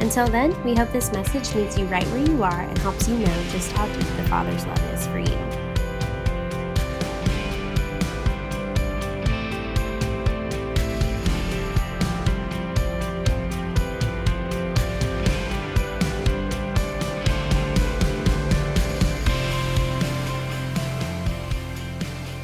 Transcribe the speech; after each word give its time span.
Until 0.00 0.26
then, 0.28 0.62
we 0.64 0.74
hope 0.74 0.92
this 0.92 1.10
message 1.12 1.54
meets 1.54 1.78
you 1.78 1.86
right 1.86 2.06
where 2.08 2.26
you 2.26 2.42
are 2.42 2.60
and 2.60 2.78
helps 2.78 3.08
you 3.08 3.16
know 3.16 3.44
just 3.50 3.72
how 3.72 3.86
deep 3.86 4.06
the 4.16 4.24
Father's 4.24 4.66
love 4.66 4.92
is 4.92 5.06
for 5.06 5.18
you. 5.18 5.24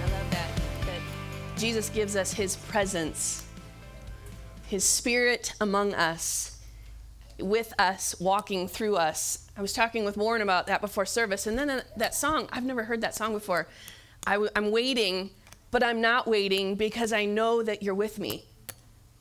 I 0.01 0.05
love 0.11 0.31
that 0.31 0.49
that 0.87 1.01
Jesus 1.59 1.89
gives 1.91 2.17
us 2.17 2.33
his 2.33 2.57
presence, 2.57 3.45
his 4.67 4.85
spirit 4.85 5.53
among 5.61 5.95
us, 5.95 6.57
with 7.43 7.73
us, 7.79 8.15
walking 8.21 8.69
through 8.69 8.97
us. 8.97 9.51
I 9.57 9.63
was 9.63 9.73
talking 9.73 10.05
with 10.05 10.17
Warren 10.17 10.43
about 10.43 10.67
that 10.67 10.81
before 10.81 11.07
service, 11.07 11.47
and 11.47 11.59
then 11.59 11.71
uh, 11.71 11.83
that 11.97 12.15
song, 12.15 12.49
I've 12.53 12.65
never 12.65 12.85
heard 12.85 13.01
that 13.03 13.15
song 13.15 13.33
before. 13.33 13.69
i 14.27 14.33
w- 14.33 14.51
I'm 14.57 14.71
waiting, 14.71 15.31
but 15.71 15.83
I'm 15.83 16.01
not 16.01 16.27
waiting 16.27 16.75
because 16.75 17.13
I 17.13 17.25
know 17.25 17.63
that 17.63 17.83
you're 17.83 17.95
with 17.95 18.19
me. 18.19 18.45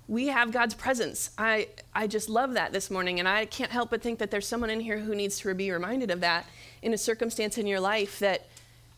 We 0.07 0.27
have 0.27 0.51
God's 0.51 0.73
presence. 0.73 1.29
I, 1.37 1.67
I 1.93 2.07
just 2.07 2.29
love 2.29 2.53
that 2.53 2.71
this 2.71 2.89
morning, 2.89 3.19
and 3.19 3.27
I 3.27 3.45
can't 3.45 3.71
help 3.71 3.91
but 3.91 4.01
think 4.01 4.19
that 4.19 4.31
there's 4.31 4.47
someone 4.47 4.69
in 4.69 4.79
here 4.79 4.99
who 4.99 5.13
needs 5.13 5.39
to 5.39 5.53
be 5.53 5.71
reminded 5.71 6.09
of 6.11 6.21
that 6.21 6.45
in 6.81 6.93
a 6.93 6.97
circumstance 6.97 7.57
in 7.57 7.67
your 7.67 7.79
life 7.79 8.19
that 8.19 8.47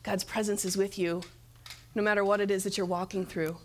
God's 0.03 0.23
presence 0.23 0.65
is 0.65 0.77
with 0.77 0.97
you 0.97 1.23
no 1.95 2.01
matter 2.01 2.23
what 2.23 2.39
it 2.39 2.49
is 2.49 2.63
that 2.63 2.77
you're 2.77 2.85
walking 2.85 3.25
through. 3.25 3.57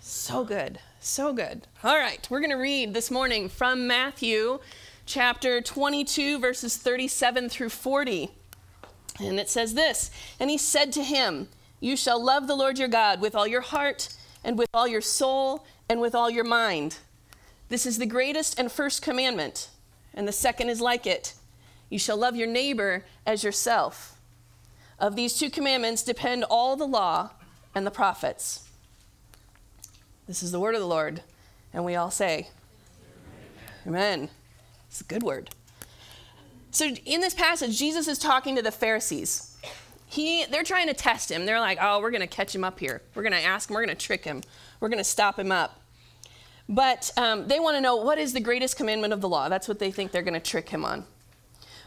So 0.00 0.44
good. 0.44 0.78
So 1.06 1.34
good. 1.34 1.66
All 1.84 1.98
right, 1.98 2.26
we're 2.30 2.40
going 2.40 2.48
to 2.48 2.56
read 2.56 2.94
this 2.94 3.10
morning 3.10 3.50
from 3.50 3.86
Matthew 3.86 4.58
chapter 5.04 5.60
22, 5.60 6.38
verses 6.38 6.78
37 6.78 7.50
through 7.50 7.68
40. 7.68 8.30
And 9.20 9.38
it 9.38 9.50
says 9.50 9.74
this 9.74 10.10
And 10.40 10.48
he 10.48 10.56
said 10.56 10.92
to 10.92 11.04
him, 11.04 11.48
You 11.78 11.94
shall 11.94 12.24
love 12.24 12.46
the 12.46 12.54
Lord 12.54 12.78
your 12.78 12.88
God 12.88 13.20
with 13.20 13.34
all 13.34 13.46
your 13.46 13.60
heart, 13.60 14.16
and 14.42 14.56
with 14.56 14.70
all 14.72 14.88
your 14.88 15.02
soul, 15.02 15.66
and 15.90 16.00
with 16.00 16.14
all 16.14 16.30
your 16.30 16.42
mind. 16.42 16.96
This 17.68 17.84
is 17.84 17.98
the 17.98 18.06
greatest 18.06 18.58
and 18.58 18.72
first 18.72 19.02
commandment. 19.02 19.68
And 20.14 20.26
the 20.26 20.32
second 20.32 20.70
is 20.70 20.80
like 20.80 21.06
it 21.06 21.34
You 21.90 21.98
shall 21.98 22.16
love 22.16 22.34
your 22.34 22.48
neighbor 22.48 23.04
as 23.26 23.44
yourself. 23.44 24.18
Of 24.98 25.16
these 25.16 25.38
two 25.38 25.50
commandments 25.50 26.02
depend 26.02 26.44
all 26.44 26.76
the 26.76 26.86
law 26.86 27.32
and 27.74 27.86
the 27.86 27.90
prophets. 27.90 28.63
This 30.26 30.42
is 30.42 30.52
the 30.52 30.60
word 30.60 30.74
of 30.74 30.80
the 30.80 30.86
Lord. 30.86 31.22
And 31.72 31.84
we 31.84 31.96
all 31.96 32.10
say, 32.10 32.48
Amen. 33.86 34.10
Amen. 34.18 34.30
It's 34.88 35.00
a 35.00 35.04
good 35.04 35.22
word. 35.22 35.50
So 36.70 36.86
in 37.04 37.20
this 37.20 37.34
passage, 37.34 37.78
Jesus 37.78 38.08
is 38.08 38.18
talking 38.18 38.56
to 38.56 38.62
the 38.62 38.72
Pharisees. 38.72 39.56
He, 40.06 40.44
they're 40.46 40.64
trying 40.64 40.86
to 40.88 40.94
test 40.94 41.30
him. 41.30 41.46
They're 41.46 41.60
like, 41.60 41.78
oh, 41.80 42.00
we're 42.00 42.10
going 42.10 42.20
to 42.20 42.26
catch 42.26 42.54
him 42.54 42.64
up 42.64 42.78
here. 42.78 43.02
We're 43.14 43.22
going 43.22 43.32
to 43.32 43.42
ask 43.42 43.68
him. 43.68 43.74
We're 43.74 43.84
going 43.84 43.96
to 43.96 44.06
trick 44.06 44.24
him. 44.24 44.42
We're 44.80 44.88
going 44.88 44.98
to 44.98 45.04
stop 45.04 45.38
him 45.38 45.52
up. 45.52 45.80
But 46.68 47.10
um, 47.16 47.46
they 47.46 47.60
want 47.60 47.76
to 47.76 47.80
know 47.80 47.96
what 47.96 48.18
is 48.18 48.32
the 48.32 48.40
greatest 48.40 48.76
commandment 48.76 49.12
of 49.12 49.20
the 49.20 49.28
law. 49.28 49.48
That's 49.48 49.68
what 49.68 49.78
they 49.78 49.90
think 49.90 50.12
they're 50.12 50.22
going 50.22 50.34
to 50.34 50.40
trick 50.40 50.68
him 50.68 50.84
on. 50.84 51.04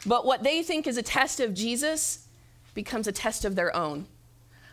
But 0.06 0.26
what 0.26 0.44
they 0.44 0.64
think 0.64 0.88
is 0.88 0.98
a 0.98 1.04
test 1.04 1.40
of 1.40 1.54
Jesus 1.54 2.28
becomes 2.74 3.08
a 3.08 3.12
test 3.12 3.44
of 3.44 3.56
their 3.56 3.76
own. 3.76 4.06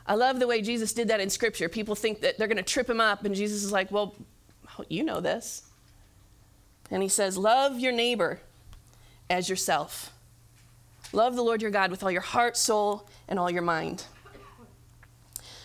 I 0.06 0.15
love 0.15 0.38
the 0.38 0.47
way 0.47 0.60
Jesus 0.60 0.92
did 0.92 1.09
that 1.09 1.20
in 1.20 1.31
Scripture. 1.31 1.69
People 1.69 1.94
think 1.94 2.20
that 2.20 2.37
they're 2.37 2.48
going 2.48 2.59
to 2.59 2.62
trip 2.62 2.88
him 2.88 3.00
up, 3.00 3.25
and 3.25 3.34
Jesus 3.34 3.65
is 3.65 3.72
like, 3.72 3.91
Well, 3.91 4.15
you 4.88 5.03
know 5.03 5.20
this. 5.20 5.62
And 6.91 7.03
he 7.03 7.09
says, 7.09 7.38
Love 7.38 7.78
your 7.78 7.92
neighbor 7.92 8.41
as 9.31 9.48
yourself. 9.48 10.12
Love 11.12 11.37
the 11.37 11.43
Lord 11.43 11.62
your 11.62 11.70
God 11.70 11.91
with 11.91 12.03
all 12.03 12.10
your 12.10 12.20
heart, 12.20 12.56
soul, 12.56 13.09
and 13.28 13.38
all 13.38 13.50
your 13.50 13.62
mind. 13.62 14.04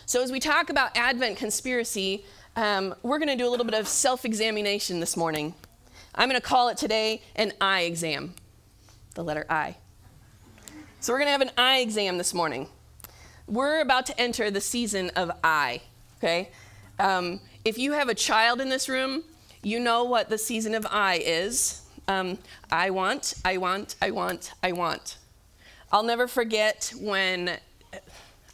So, 0.06 0.22
as 0.22 0.32
we 0.32 0.40
talk 0.40 0.70
about 0.70 0.96
Advent 0.96 1.36
conspiracy, 1.36 2.24
um, 2.56 2.94
we're 3.02 3.18
going 3.18 3.28
to 3.28 3.36
do 3.36 3.46
a 3.46 3.50
little 3.50 3.66
bit 3.66 3.74
of 3.74 3.86
self 3.86 4.24
examination 4.24 5.00
this 5.00 5.16
morning. 5.16 5.54
I'm 6.14 6.28
going 6.28 6.40
to 6.40 6.46
call 6.46 6.68
it 6.68 6.76
today 6.76 7.22
an 7.36 7.52
eye 7.60 7.82
exam, 7.82 8.34
the 9.14 9.22
letter 9.22 9.44
I. 9.50 9.76
So, 11.00 11.12
we're 11.12 11.18
going 11.18 11.28
to 11.28 11.32
have 11.32 11.40
an 11.42 11.52
eye 11.58 11.78
exam 11.80 12.16
this 12.16 12.32
morning. 12.32 12.68
We're 13.50 13.80
about 13.80 14.06
to 14.06 14.20
enter 14.20 14.48
the 14.48 14.60
season 14.60 15.10
of 15.16 15.32
I, 15.42 15.82
okay? 16.18 16.50
Um, 17.00 17.40
if 17.64 17.78
you 17.78 17.90
have 17.90 18.08
a 18.08 18.14
child 18.14 18.60
in 18.60 18.68
this 18.68 18.88
room, 18.88 19.24
you 19.64 19.80
know 19.80 20.04
what 20.04 20.28
the 20.28 20.38
season 20.38 20.72
of 20.72 20.86
I 20.88 21.16
is. 21.16 21.82
Um, 22.06 22.38
I 22.70 22.90
want, 22.90 23.34
I 23.44 23.56
want, 23.56 23.96
I 24.00 24.12
want, 24.12 24.52
I 24.62 24.70
want. 24.70 25.16
I'll 25.90 26.04
never 26.04 26.28
forget 26.28 26.92
when 27.00 27.58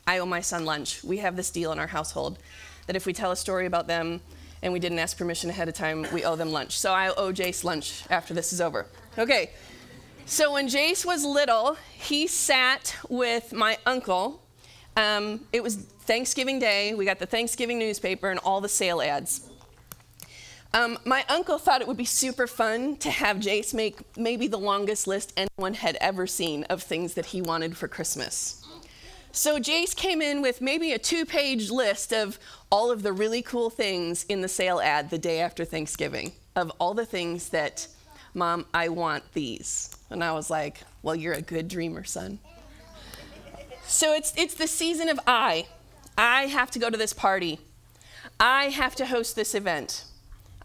I 0.06 0.16
owe 0.18 0.24
my 0.24 0.40
son 0.40 0.64
lunch. 0.64 1.04
We 1.04 1.18
have 1.18 1.36
this 1.36 1.50
deal 1.50 1.72
in 1.72 1.78
our 1.78 1.88
household 1.88 2.38
that 2.86 2.96
if 2.96 3.04
we 3.04 3.12
tell 3.12 3.32
a 3.32 3.36
story 3.36 3.66
about 3.66 3.86
them 3.86 4.22
and 4.62 4.72
we 4.72 4.78
didn't 4.78 4.98
ask 4.98 5.18
permission 5.18 5.50
ahead 5.50 5.68
of 5.68 5.74
time, 5.74 6.06
we 6.10 6.24
owe 6.24 6.36
them 6.36 6.52
lunch. 6.52 6.78
So 6.78 6.94
I 6.94 7.08
owe 7.08 7.34
Jace 7.34 7.64
lunch 7.64 8.02
after 8.08 8.32
this 8.32 8.50
is 8.50 8.62
over. 8.62 8.86
Okay, 9.18 9.50
so 10.24 10.54
when 10.54 10.68
Jace 10.68 11.04
was 11.04 11.22
little, 11.22 11.76
he 11.92 12.26
sat 12.26 12.96
with 13.10 13.52
my 13.52 13.76
uncle. 13.84 14.40
Um, 14.96 15.40
it 15.52 15.62
was 15.62 15.76
Thanksgiving 15.76 16.58
Day. 16.58 16.94
We 16.94 17.04
got 17.04 17.18
the 17.18 17.26
Thanksgiving 17.26 17.78
newspaper 17.78 18.30
and 18.30 18.40
all 18.40 18.60
the 18.60 18.68
sale 18.68 19.02
ads. 19.02 19.48
Um, 20.72 20.98
my 21.04 21.24
uncle 21.28 21.58
thought 21.58 21.80
it 21.80 21.88
would 21.88 21.96
be 21.96 22.04
super 22.04 22.46
fun 22.46 22.96
to 22.98 23.10
have 23.10 23.38
Jace 23.38 23.72
make 23.72 23.98
maybe 24.16 24.46
the 24.46 24.58
longest 24.58 25.06
list 25.06 25.32
anyone 25.36 25.74
had 25.74 25.96
ever 26.00 26.26
seen 26.26 26.64
of 26.64 26.82
things 26.82 27.14
that 27.14 27.26
he 27.26 27.40
wanted 27.40 27.76
for 27.76 27.88
Christmas. 27.88 28.62
So 29.32 29.58
Jace 29.58 29.94
came 29.94 30.22
in 30.22 30.40
with 30.40 30.60
maybe 30.60 30.92
a 30.92 30.98
two 30.98 31.26
page 31.26 31.70
list 31.70 32.12
of 32.12 32.38
all 32.70 32.90
of 32.90 33.02
the 33.02 33.12
really 33.12 33.42
cool 33.42 33.70
things 33.70 34.24
in 34.24 34.40
the 34.40 34.48
sale 34.48 34.80
ad 34.80 35.10
the 35.10 35.18
day 35.18 35.40
after 35.40 35.64
Thanksgiving, 35.64 36.32
of 36.56 36.72
all 36.78 36.94
the 36.94 37.06
things 37.06 37.50
that, 37.50 37.86
Mom, 38.34 38.66
I 38.72 38.88
want 38.88 39.30
these. 39.34 39.94
And 40.10 40.24
I 40.24 40.32
was 40.32 40.48
like, 40.50 40.80
Well, 41.02 41.14
you're 41.14 41.34
a 41.34 41.42
good 41.42 41.68
dreamer, 41.68 42.04
son. 42.04 42.38
So 43.86 44.12
it's, 44.12 44.32
it's 44.36 44.54
the 44.54 44.66
season 44.66 45.08
of 45.08 45.18
I. 45.26 45.66
I 46.18 46.46
have 46.46 46.70
to 46.72 46.78
go 46.78 46.90
to 46.90 46.96
this 46.96 47.12
party. 47.12 47.60
I 48.40 48.64
have 48.64 48.96
to 48.96 49.06
host 49.06 49.36
this 49.36 49.54
event. 49.54 50.04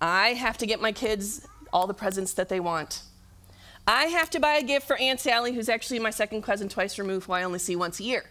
I 0.01 0.29
have 0.29 0.57
to 0.57 0.65
get 0.65 0.81
my 0.81 0.91
kids 0.91 1.47
all 1.71 1.87
the 1.87 1.93
presents 1.93 2.33
that 2.33 2.49
they 2.49 2.59
want. 2.59 3.03
I 3.87 4.05
have 4.05 4.29
to 4.31 4.39
buy 4.39 4.53
a 4.53 4.63
gift 4.63 4.87
for 4.87 4.97
Aunt 4.97 5.19
Sally, 5.19 5.53
who's 5.53 5.69
actually 5.69 5.99
my 5.99 6.09
second 6.09 6.41
cousin 6.43 6.69
twice 6.69 6.97
removed, 6.99 7.27
who 7.27 7.33
I 7.33 7.43
only 7.43 7.59
see 7.59 7.75
once 7.75 7.99
a 7.99 8.03
year. 8.03 8.25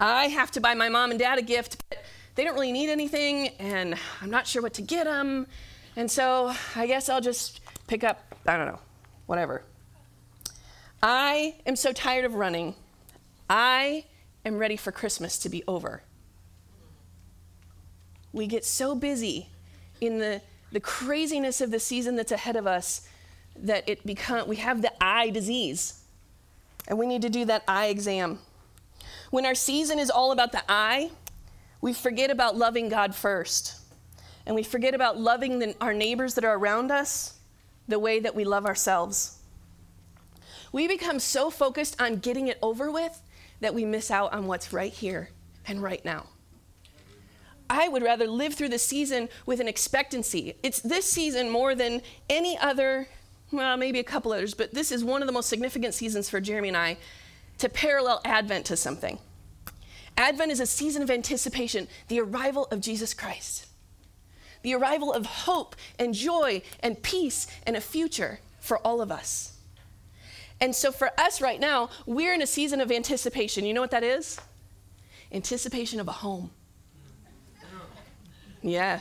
I 0.00 0.26
have 0.26 0.50
to 0.52 0.60
buy 0.60 0.74
my 0.74 0.88
mom 0.88 1.10
and 1.10 1.18
dad 1.18 1.38
a 1.38 1.42
gift, 1.42 1.82
but 1.88 2.02
they 2.34 2.44
don't 2.44 2.54
really 2.54 2.72
need 2.72 2.90
anything, 2.90 3.48
and 3.58 3.94
I'm 4.20 4.30
not 4.30 4.46
sure 4.46 4.62
what 4.62 4.74
to 4.74 4.82
get 4.82 5.04
them. 5.04 5.46
And 5.96 6.10
so 6.10 6.52
I 6.74 6.86
guess 6.86 7.08
I'll 7.08 7.20
just 7.20 7.60
pick 7.86 8.02
up, 8.02 8.34
I 8.46 8.56
don't 8.56 8.66
know, 8.66 8.80
whatever. 9.26 9.62
I 11.02 11.54
am 11.66 11.76
so 11.76 11.92
tired 11.92 12.24
of 12.24 12.34
running. 12.34 12.74
I 13.48 14.04
am 14.44 14.58
ready 14.58 14.76
for 14.76 14.92
Christmas 14.92 15.38
to 15.38 15.48
be 15.48 15.62
over. 15.66 16.02
We 18.32 18.46
get 18.46 18.64
so 18.64 18.94
busy 18.94 19.48
in 20.00 20.18
the, 20.18 20.42
the 20.72 20.80
craziness 20.80 21.60
of 21.60 21.70
the 21.70 21.78
season 21.78 22.16
that's 22.16 22.32
ahead 22.32 22.56
of 22.56 22.66
us 22.66 23.08
that 23.56 23.88
it 23.88 24.04
become, 24.04 24.48
we 24.48 24.56
have 24.56 24.82
the 24.82 24.92
eye 25.02 25.30
disease. 25.30 26.00
And 26.88 26.98
we 26.98 27.06
need 27.06 27.22
to 27.22 27.30
do 27.30 27.44
that 27.46 27.62
eye 27.68 27.86
exam. 27.86 28.38
When 29.30 29.46
our 29.46 29.54
season 29.54 29.98
is 29.98 30.10
all 30.10 30.32
about 30.32 30.52
the 30.52 30.62
eye, 30.68 31.10
we 31.80 31.92
forget 31.92 32.30
about 32.30 32.56
loving 32.56 32.88
God 32.88 33.14
first. 33.14 33.80
And 34.46 34.54
we 34.54 34.62
forget 34.62 34.94
about 34.94 35.18
loving 35.18 35.58
the, 35.58 35.74
our 35.80 35.94
neighbors 35.94 36.34
that 36.34 36.44
are 36.44 36.56
around 36.56 36.90
us 36.90 37.38
the 37.88 37.98
way 37.98 38.20
that 38.20 38.34
we 38.34 38.44
love 38.44 38.66
ourselves. 38.66 39.38
We 40.72 40.88
become 40.88 41.20
so 41.20 41.50
focused 41.50 42.00
on 42.00 42.16
getting 42.16 42.48
it 42.48 42.58
over 42.60 42.90
with 42.90 43.20
that 43.60 43.74
we 43.74 43.84
miss 43.84 44.10
out 44.10 44.32
on 44.32 44.46
what's 44.46 44.72
right 44.72 44.92
here 44.92 45.30
and 45.66 45.82
right 45.82 46.04
now. 46.04 46.26
I 47.68 47.88
would 47.88 48.02
rather 48.02 48.26
live 48.26 48.54
through 48.54 48.68
the 48.68 48.78
season 48.78 49.28
with 49.46 49.60
an 49.60 49.68
expectancy. 49.68 50.54
It's 50.62 50.80
this 50.80 51.10
season 51.10 51.50
more 51.50 51.74
than 51.74 52.02
any 52.28 52.58
other, 52.58 53.08
well, 53.50 53.76
maybe 53.76 53.98
a 53.98 54.04
couple 54.04 54.32
others, 54.32 54.54
but 54.54 54.74
this 54.74 54.92
is 54.92 55.02
one 55.02 55.22
of 55.22 55.26
the 55.26 55.32
most 55.32 55.48
significant 55.48 55.94
seasons 55.94 56.28
for 56.28 56.40
Jeremy 56.40 56.68
and 56.68 56.76
I 56.76 56.96
to 57.58 57.68
parallel 57.68 58.20
Advent 58.24 58.66
to 58.66 58.76
something. 58.76 59.18
Advent 60.16 60.52
is 60.52 60.60
a 60.60 60.66
season 60.66 61.02
of 61.02 61.10
anticipation, 61.10 61.88
the 62.08 62.20
arrival 62.20 62.66
of 62.70 62.80
Jesus 62.80 63.14
Christ, 63.14 63.66
the 64.62 64.74
arrival 64.74 65.12
of 65.12 65.26
hope 65.26 65.74
and 65.98 66.14
joy 66.14 66.62
and 66.80 67.02
peace 67.02 67.46
and 67.66 67.76
a 67.76 67.80
future 67.80 68.40
for 68.60 68.78
all 68.78 69.00
of 69.00 69.10
us. 69.10 69.53
And 70.64 70.74
so 70.74 70.90
for 70.90 71.10
us 71.20 71.42
right 71.42 71.60
now, 71.60 71.90
we're 72.06 72.32
in 72.32 72.40
a 72.40 72.46
season 72.46 72.80
of 72.80 72.90
anticipation. 72.90 73.66
You 73.66 73.74
know 73.74 73.82
what 73.82 73.90
that 73.90 74.02
is? 74.02 74.40
Anticipation 75.30 76.00
of 76.00 76.08
a 76.08 76.12
home. 76.12 76.50
Yeah. 78.62 79.00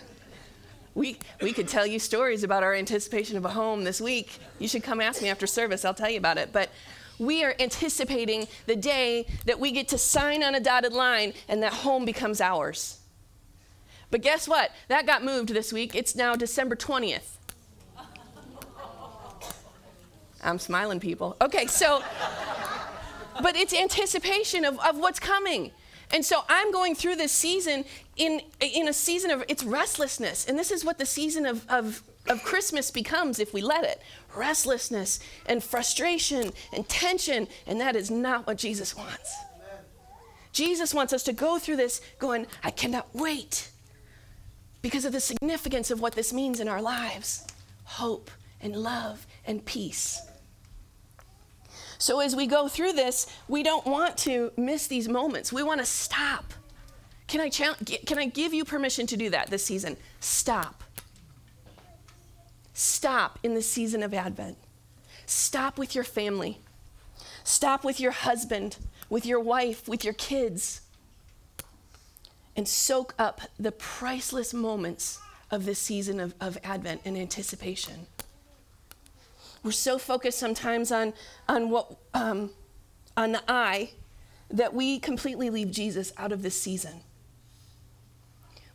We, 0.93 1.19
we 1.41 1.53
could 1.53 1.69
tell 1.69 1.87
you 1.87 1.99
stories 1.99 2.43
about 2.43 2.63
our 2.63 2.73
anticipation 2.73 3.37
of 3.37 3.45
a 3.45 3.49
home 3.49 3.85
this 3.85 4.01
week. 4.01 4.39
You 4.59 4.67
should 4.67 4.83
come 4.83 4.99
ask 4.99 5.21
me 5.21 5.29
after 5.29 5.47
service, 5.47 5.85
I'll 5.85 5.93
tell 5.93 6.09
you 6.09 6.17
about 6.17 6.37
it. 6.37 6.51
But 6.51 6.69
we 7.17 7.45
are 7.45 7.55
anticipating 7.61 8.49
the 8.65 8.75
day 8.75 9.25
that 9.45 9.57
we 9.57 9.71
get 9.71 9.87
to 9.87 9.97
sign 9.97 10.43
on 10.43 10.55
a 10.55 10.59
dotted 10.59 10.91
line 10.91 11.31
and 11.47 11.63
that 11.63 11.71
home 11.71 12.03
becomes 12.03 12.41
ours. 12.41 12.99
But 14.11 14.21
guess 14.21 14.49
what? 14.49 14.71
That 14.89 15.05
got 15.05 15.23
moved 15.23 15.47
this 15.47 15.71
week. 15.71 15.95
It's 15.95 16.13
now 16.13 16.35
December 16.35 16.75
20th. 16.75 17.37
I'm 20.43 20.59
smiling, 20.59 20.99
people. 20.99 21.35
Okay, 21.41 21.67
so, 21.67 22.03
but 23.41 23.55
it's 23.55 23.73
anticipation 23.73 24.65
of, 24.65 24.79
of 24.79 24.97
what's 24.97 25.19
coming. 25.19 25.71
And 26.11 26.23
so 26.23 26.43
I'm 26.47 26.71
going 26.71 26.93
through 26.93 27.15
this 27.15 27.31
season 27.31 27.85
in, 28.17 28.41
in 28.59 28.87
a 28.87 28.93
season 28.93 29.31
of 29.31 29.43
it's 29.47 29.63
restlessness. 29.63 30.45
And 30.47 30.57
this 30.57 30.69
is 30.69 30.85
what 30.85 30.99
the 30.99 31.05
season 31.05 31.45
of, 31.45 31.67
of, 31.69 32.03
of 32.27 32.43
Christmas 32.43 32.91
becomes 32.91 33.39
if 33.39 33.53
we 33.53 33.61
let 33.61 33.83
it 33.83 34.01
restlessness 34.35 35.19
and 35.45 35.63
frustration 35.63 36.51
and 36.71 36.87
tension. 36.87 37.47
And 37.65 37.81
that 37.81 37.95
is 37.95 38.11
not 38.11 38.45
what 38.45 38.57
Jesus 38.57 38.95
wants. 38.95 39.35
Jesus 40.51 40.93
wants 40.93 41.13
us 41.13 41.23
to 41.23 41.33
go 41.33 41.57
through 41.57 41.77
this 41.77 41.99
going, 42.19 42.45
I 42.63 42.69
cannot 42.69 43.07
wait 43.13 43.71
because 44.83 45.05
of 45.05 45.13
the 45.13 45.19
significance 45.19 45.89
of 45.89 45.99
what 45.99 46.13
this 46.13 46.31
means 46.31 46.59
in 46.59 46.67
our 46.67 46.81
lives 46.81 47.47
hope 47.85 48.29
and 48.61 48.75
love 48.75 49.25
and 49.45 49.65
peace. 49.65 50.21
So 52.03 52.19
as 52.19 52.35
we 52.35 52.47
go 52.47 52.67
through 52.67 52.91
this, 52.91 53.27
we 53.47 53.63
don't 53.63 53.85
want 53.85 54.17
to 54.17 54.51
miss 54.57 54.87
these 54.87 55.07
moments. 55.07 55.53
We 55.53 55.63
want 55.63 55.79
to 55.79 55.85
stop. 55.85 56.53
Can 57.27 57.39
I, 57.39 57.47
can 57.47 58.19
I 58.19 58.25
give 58.25 58.53
you 58.53 58.65
permission 58.65 59.07
to 59.07 59.15
do 59.15 59.29
that 59.29 59.49
this 59.49 59.63
season? 59.63 59.95
Stop. 60.19 60.83
Stop 62.73 63.39
in 63.41 63.53
the 63.53 63.61
season 63.61 64.03
of 64.03 64.13
Advent. 64.13 64.57
Stop 65.27 65.77
with 65.77 65.95
your 65.95 66.03
family. 66.03 66.59
Stop 67.45 67.85
with 67.85 68.01
your 68.01 68.11
husband, 68.11 68.75
with 69.09 69.25
your 69.25 69.39
wife, 69.39 69.87
with 69.87 70.03
your 70.03 70.13
kids. 70.15 70.81
And 72.57 72.67
soak 72.67 73.15
up 73.17 73.39
the 73.57 73.71
priceless 73.71 74.53
moments 74.53 75.21
of 75.49 75.63
this 75.63 75.79
season 75.79 76.19
of, 76.19 76.35
of 76.41 76.57
Advent 76.65 76.99
and 77.05 77.17
anticipation. 77.17 78.07
We're 79.63 79.71
so 79.71 79.97
focused 79.97 80.37
sometimes 80.37 80.91
on, 80.91 81.13
on 81.47 81.69
what 81.69 81.95
um, 82.13 82.51
on 83.15 83.31
the 83.31 83.41
I 83.47 83.91
that 84.49 84.73
we 84.73 84.99
completely 84.99 85.49
leave 85.49 85.71
Jesus 85.71 86.13
out 86.17 86.31
of 86.31 86.41
this 86.41 86.59
season. 86.59 87.01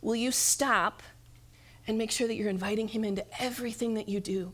Will 0.01 0.15
you 0.15 0.31
stop 0.31 1.03
and 1.87 1.97
make 1.97 2.11
sure 2.11 2.27
that 2.27 2.35
you're 2.35 2.49
inviting 2.49 2.89
him 2.89 3.03
into 3.03 3.25
everything 3.41 3.93
that 3.95 4.09
you 4.09 4.19
do, 4.19 4.53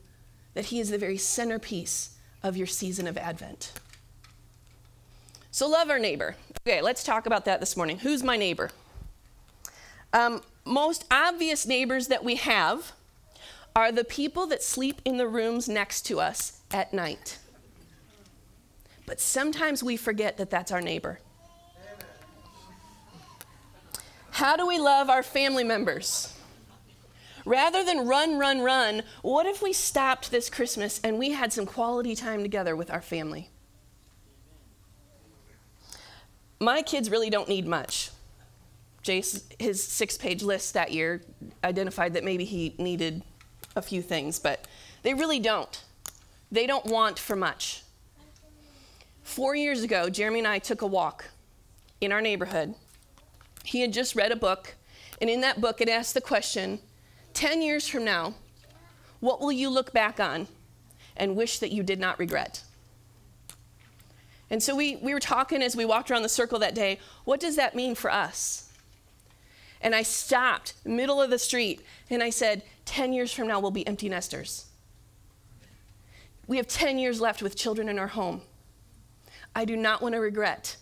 that 0.54 0.66
he 0.66 0.80
is 0.80 0.90
the 0.90 0.98
very 0.98 1.18
centerpiece 1.18 2.18
of 2.44 2.58
your 2.58 2.68
season 2.68 3.08
of 3.08 3.18
Advent? 3.18 3.74
So, 5.52 5.68
love 5.68 5.90
our 5.90 6.00
neighbor. 6.00 6.36
Okay, 6.68 6.82
let's 6.82 7.04
talk 7.04 7.26
about 7.26 7.46
that 7.46 7.60
this 7.60 7.78
morning. 7.78 8.00
Who's 8.00 8.24
my 8.24 8.36
neighbor? 8.36 8.72
Um, 10.12 10.42
most 10.66 11.06
obvious 11.12 11.66
neighbors 11.66 12.08
that 12.08 12.24
we 12.24 12.36
have 12.36 12.92
are 13.75 13.92
the 13.92 14.06
people 14.06 14.48
that 14.48 14.63
sleep 14.63 15.01
in 15.04 15.18
the 15.18 15.27
rooms 15.27 15.68
next 15.68 16.04
to 16.04 16.19
us 16.19 16.62
at 16.72 16.94
night. 16.94 17.39
But 19.06 19.19
sometimes 19.19 19.83
we 19.83 19.98
forget 19.98 20.38
that 20.38 20.50
that's 20.50 20.72
our 20.72 20.81
neighbor. 20.81 21.19
How 24.31 24.56
do 24.56 24.66
we 24.66 24.80
love 24.80 25.10
our 25.10 25.24
family 25.24 25.63
members? 25.63 26.33
Rather 27.45 27.83
than 27.83 28.07
run, 28.07 28.39
run, 28.39 28.62
run, 28.62 29.04
what 29.22 29.45
if 29.45 29.62
we 29.62 29.72
stopped 29.72 30.31
this 30.31 30.50
Christmas 30.50 31.00
and 31.04 31.19
we 31.19 31.31
had 31.31 31.54
some 31.54 31.66
quality 31.66 32.16
time 32.16 32.42
together 32.42 32.75
with 32.75 32.89
our 32.89 33.01
family? 33.01 33.50
My 36.60 36.81
kids 36.81 37.12
really 37.12 37.30
don't 37.30 37.48
need 37.48 37.68
much. 37.68 38.10
Jace, 39.04 39.44
his 39.60 39.83
six 39.83 40.18
page 40.18 40.42
list 40.42 40.74
that 40.74 40.92
year 40.92 41.22
identified 41.63 42.13
that 42.16 42.24
maybe 42.24 42.45
he 42.45 42.74
needed 42.80 43.22
a 43.75 43.81
few 43.81 44.01
things, 44.01 44.39
but 44.39 44.66
they 45.04 45.13
really 45.13 45.39
don't. 45.39 45.83
They 46.51 46.68
don't 46.68 46.86
want 46.86 47.19
for 47.19 47.36
much. 47.36 47.83
Four 49.24 49.56
years 49.56 49.83
ago, 49.83 50.10
Jeremy 50.10 50.39
and 50.39 50.48
I 50.48 50.60
took 50.60 50.81
a 50.81 50.88
walk 50.88 51.25
in 52.00 52.12
our 52.12 52.22
neighborhood. 52.22 52.75
He 53.63 53.81
had 53.81 53.92
just 53.92 54.16
read 54.16 54.31
a 54.31 54.36
book, 54.36 54.75
and 55.19 55.30
in 55.30 55.42
that 55.42 55.60
book, 55.60 55.81
it 55.81 55.89
asked 55.89 56.13
the 56.13 56.22
question 56.22 56.80
10 57.33 57.62
years 57.62 57.88
from 57.88 58.06
now, 58.06 58.36
what 59.19 59.42
will 59.42 59.51
you 59.51 59.69
look 59.69 59.92
back 59.92 60.19
on 60.19 60.48
and 61.18 61.36
wish 61.36 61.60
that 61.60 61.72
you 61.72 61.83
did 61.83 62.00
not 62.00 62.19
regret? 62.19 62.63
And 64.50 64.62
so 64.62 64.75
we, 64.75 64.98
we 64.98 65.13
were 65.13 65.19
talking 65.19 65.62
as 65.62 65.75
we 65.75 65.86
walked 65.86 66.12
around 66.12 66.22
the 66.22 66.30
circle 66.30 66.60
that 66.60 66.75
day, 66.75 67.00
what 67.24 67.39
does 67.39 67.56
that 67.56 67.75
mean 67.75 67.95
for 67.95 68.12
us? 68.12 68.72
And 69.81 69.95
I 69.95 70.04
stopped, 70.04 70.75
middle 70.86 71.22
of 71.22 71.30
the 71.30 71.39
street, 71.39 71.81
and 72.10 72.22
I 72.22 72.30
said, 72.30 72.62
10 72.86 73.14
years 73.14 73.32
from 73.34 73.48
now, 73.48 73.60
we'll 73.60 73.72
be 73.72 73.86
empty 73.88 74.10
nesters. 74.10 74.66
We 76.48 76.58
have 76.58 76.68
10 76.68 77.00
years 77.00 77.20
left 77.20 77.42
with 77.42 77.56
children 77.56 77.90
in 77.90 77.98
our 77.98 78.08
home. 78.08 78.42
I 79.56 79.66
do 79.66 79.76
not 79.76 80.02
want 80.02 80.14
to 80.14 80.20
regret 80.20 80.78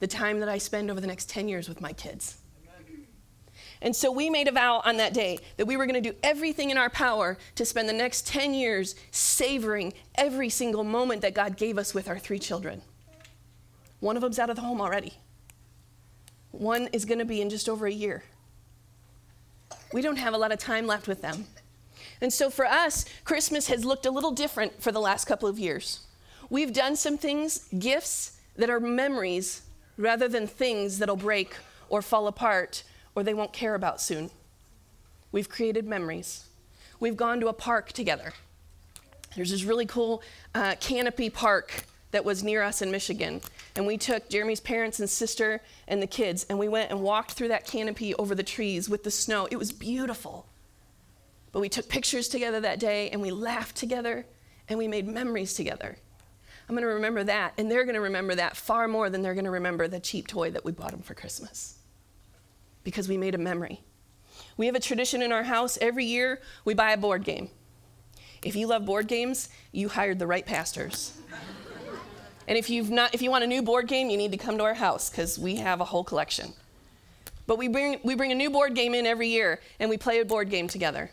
the 0.00 0.06
time 0.06 0.40
that 0.40 0.48
I 0.48 0.58
spend 0.58 0.90
over 0.90 1.00
the 1.00 1.06
next 1.06 1.28
10 1.30 1.48
years 1.48 1.68
with 1.68 1.80
my 1.80 1.92
kids. 1.92 2.38
And 3.80 3.94
so 3.94 4.10
we 4.10 4.28
made 4.28 4.48
a 4.48 4.52
vow 4.52 4.82
on 4.84 4.96
that 4.96 5.14
day 5.14 5.38
that 5.56 5.66
we 5.66 5.76
were 5.76 5.86
going 5.86 6.02
to 6.02 6.10
do 6.10 6.16
everything 6.22 6.70
in 6.70 6.78
our 6.78 6.90
power 6.90 7.38
to 7.54 7.64
spend 7.64 7.88
the 7.88 7.92
next 7.92 8.26
10 8.26 8.52
years 8.52 8.96
savoring 9.12 9.92
every 10.16 10.48
single 10.48 10.82
moment 10.82 11.22
that 11.22 11.34
God 11.34 11.56
gave 11.56 11.78
us 11.78 11.94
with 11.94 12.08
our 12.08 12.18
three 12.18 12.40
children. 12.40 12.82
One 14.00 14.16
of 14.16 14.22
them's 14.22 14.38
out 14.38 14.50
of 14.50 14.56
the 14.56 14.62
home 14.62 14.80
already, 14.80 15.14
one 16.50 16.88
is 16.92 17.04
going 17.04 17.18
to 17.18 17.24
be 17.24 17.40
in 17.40 17.50
just 17.50 17.68
over 17.68 17.86
a 17.86 17.92
year. 17.92 18.24
We 19.92 20.02
don't 20.02 20.16
have 20.16 20.34
a 20.34 20.38
lot 20.38 20.52
of 20.52 20.58
time 20.58 20.86
left 20.86 21.08
with 21.08 21.22
them. 21.22 21.46
And 22.20 22.32
so 22.32 22.50
for 22.50 22.66
us, 22.66 23.04
Christmas 23.24 23.68
has 23.68 23.84
looked 23.84 24.06
a 24.06 24.10
little 24.10 24.32
different 24.32 24.82
for 24.82 24.92
the 24.92 25.00
last 25.00 25.24
couple 25.26 25.48
of 25.48 25.58
years. 25.58 26.00
We've 26.50 26.72
done 26.72 26.96
some 26.96 27.18
things, 27.18 27.68
gifts 27.78 28.38
that 28.56 28.70
are 28.70 28.80
memories 28.80 29.62
rather 29.96 30.28
than 30.28 30.46
things 30.46 30.98
that'll 30.98 31.16
break 31.16 31.54
or 31.88 32.02
fall 32.02 32.26
apart 32.26 32.82
or 33.14 33.22
they 33.22 33.34
won't 33.34 33.52
care 33.52 33.74
about 33.74 34.00
soon. 34.00 34.30
We've 35.32 35.48
created 35.48 35.86
memories. 35.86 36.46
We've 37.00 37.16
gone 37.16 37.40
to 37.40 37.48
a 37.48 37.52
park 37.52 37.92
together. 37.92 38.32
There's 39.36 39.50
this 39.50 39.64
really 39.64 39.86
cool 39.86 40.22
uh, 40.54 40.76
canopy 40.80 41.30
park 41.30 41.84
that 42.10 42.24
was 42.24 42.42
near 42.42 42.62
us 42.62 42.82
in 42.82 42.90
Michigan. 42.90 43.40
And 43.76 43.86
we 43.86 43.98
took 43.98 44.28
Jeremy's 44.28 44.60
parents 44.60 44.98
and 45.00 45.08
sister 45.08 45.60
and 45.86 46.02
the 46.02 46.06
kids, 46.06 46.46
and 46.48 46.58
we 46.58 46.68
went 46.68 46.90
and 46.90 47.02
walked 47.02 47.32
through 47.32 47.48
that 47.48 47.66
canopy 47.66 48.14
over 48.14 48.34
the 48.34 48.42
trees 48.42 48.88
with 48.88 49.04
the 49.04 49.10
snow. 49.10 49.46
It 49.50 49.58
was 49.58 49.72
beautiful. 49.72 50.46
But 51.52 51.60
we 51.60 51.68
took 51.68 51.88
pictures 51.88 52.28
together 52.28 52.60
that 52.60 52.80
day, 52.80 53.10
and 53.10 53.20
we 53.20 53.30
laughed 53.30 53.76
together, 53.76 54.26
and 54.68 54.78
we 54.78 54.88
made 54.88 55.06
memories 55.06 55.54
together. 55.54 55.98
I'm 56.68 56.74
going 56.74 56.86
to 56.86 56.94
remember 56.94 57.24
that, 57.24 57.54
and 57.56 57.70
they're 57.70 57.84
going 57.84 57.94
to 57.94 58.00
remember 58.00 58.34
that 58.34 58.56
far 58.56 58.88
more 58.88 59.08
than 59.08 59.22
they're 59.22 59.34
going 59.34 59.46
to 59.46 59.50
remember 59.50 59.88
the 59.88 60.00
cheap 60.00 60.26
toy 60.26 60.50
that 60.50 60.64
we 60.64 60.72
bought 60.72 60.90
them 60.90 61.00
for 61.00 61.14
Christmas 61.14 61.78
because 62.84 63.08
we 63.08 63.16
made 63.16 63.34
a 63.34 63.38
memory. 63.38 63.80
We 64.56 64.66
have 64.66 64.74
a 64.74 64.80
tradition 64.80 65.22
in 65.22 65.32
our 65.32 65.42
house 65.42 65.78
every 65.80 66.04
year 66.04 66.40
we 66.64 66.74
buy 66.74 66.92
a 66.92 66.96
board 66.96 67.24
game. 67.24 67.50
If 68.42 68.54
you 68.54 68.66
love 68.66 68.84
board 68.84 69.08
games, 69.08 69.48
you 69.72 69.88
hired 69.88 70.18
the 70.18 70.26
right 70.26 70.46
pastors. 70.46 71.18
And 72.48 72.56
if, 72.56 72.70
you've 72.70 72.90
not, 72.90 73.14
if 73.14 73.20
you 73.20 73.30
want 73.30 73.44
a 73.44 73.46
new 73.46 73.60
board 73.60 73.88
game, 73.88 74.08
you 74.08 74.16
need 74.16 74.32
to 74.32 74.38
come 74.38 74.56
to 74.56 74.64
our 74.64 74.72
house 74.72 75.10
because 75.10 75.38
we 75.38 75.56
have 75.56 75.82
a 75.82 75.84
whole 75.84 76.02
collection. 76.02 76.54
But 77.46 77.58
we 77.58 77.68
bring, 77.68 78.00
we 78.02 78.14
bring 78.14 78.32
a 78.32 78.34
new 78.34 78.48
board 78.48 78.74
game 78.74 78.94
in 78.94 79.04
every 79.04 79.28
year 79.28 79.60
and 79.78 79.90
we 79.90 79.98
play 79.98 80.18
a 80.20 80.24
board 80.24 80.48
game 80.48 80.66
together. 80.66 81.10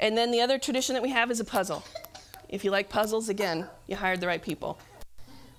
And 0.00 0.18
then 0.18 0.32
the 0.32 0.40
other 0.40 0.58
tradition 0.58 0.94
that 0.94 1.04
we 1.04 1.10
have 1.10 1.30
is 1.30 1.38
a 1.38 1.44
puzzle. 1.44 1.84
If 2.48 2.64
you 2.64 2.72
like 2.72 2.88
puzzles, 2.88 3.28
again, 3.28 3.68
you 3.86 3.94
hired 3.94 4.20
the 4.20 4.26
right 4.26 4.42
people. 4.42 4.76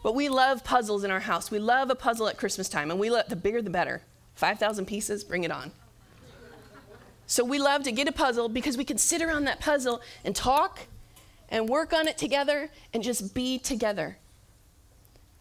But 0.04 0.14
we 0.14 0.28
love 0.28 0.66
puzzles 0.66 1.06
in 1.06 1.12
our 1.12 1.22
house. 1.22 1.50
We 1.50 1.60
love 1.60 1.90
a 1.90 1.96
puzzle 1.96 2.28
at 2.28 2.38
Christmas 2.38 2.68
time, 2.68 2.92
and 2.92 3.00
we 3.00 3.10
love 3.10 3.30
the 3.30 3.38
bigger 3.38 3.62
the 3.62 3.70
better. 3.70 4.02
5,000 4.36 4.86
pieces, 4.86 5.24
bring 5.24 5.46
it 5.46 5.52
on. 5.52 5.72
So 7.28 7.46
we 7.46 7.60
love 7.60 7.84
to 7.84 7.94
get 7.94 8.10
a 8.10 8.12
puzzle 8.12 8.50
because 8.50 8.76
we 8.76 8.84
can 8.84 8.98
sit 8.98 9.22
around 9.22 9.46
that 9.46 9.62
puzzle 9.62 10.02
and 10.26 10.36
talk 10.36 10.82
and 11.48 11.70
work 11.70 11.94
on 11.94 12.10
it 12.10 12.18
together 12.18 12.70
and 12.94 13.02
just 13.02 13.34
be 13.34 13.58
together. 13.58 14.18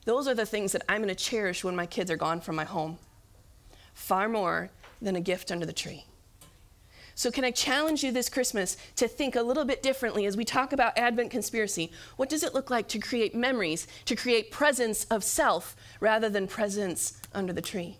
Those 0.04 0.26
are 0.26 0.34
the 0.34 0.46
things 0.46 0.72
that 0.72 0.82
I'm 0.88 1.02
going 1.02 1.14
to 1.14 1.14
cherish 1.14 1.62
when 1.62 1.76
my 1.76 1.86
kids 1.86 2.10
are 2.10 2.16
gone 2.16 2.40
from 2.40 2.56
my 2.56 2.64
home, 2.64 2.98
far 3.94 4.28
more 4.28 4.70
than 5.00 5.16
a 5.16 5.20
gift 5.20 5.52
under 5.52 5.66
the 5.66 5.72
tree. 5.72 6.04
So, 7.14 7.30
can 7.30 7.44
I 7.44 7.50
challenge 7.50 8.02
you 8.02 8.10
this 8.10 8.28
Christmas 8.28 8.76
to 8.96 9.06
think 9.06 9.36
a 9.36 9.42
little 9.42 9.64
bit 9.64 9.82
differently 9.82 10.24
as 10.24 10.36
we 10.36 10.44
talk 10.44 10.72
about 10.72 10.96
Advent 10.96 11.30
conspiracy? 11.30 11.92
What 12.16 12.30
does 12.30 12.42
it 12.42 12.54
look 12.54 12.70
like 12.70 12.88
to 12.88 12.98
create 12.98 13.34
memories, 13.34 13.86
to 14.06 14.16
create 14.16 14.50
presence 14.50 15.04
of 15.04 15.22
self 15.22 15.76
rather 16.00 16.30
than 16.30 16.46
presence 16.46 17.20
under 17.34 17.52
the 17.52 17.60
tree? 17.60 17.98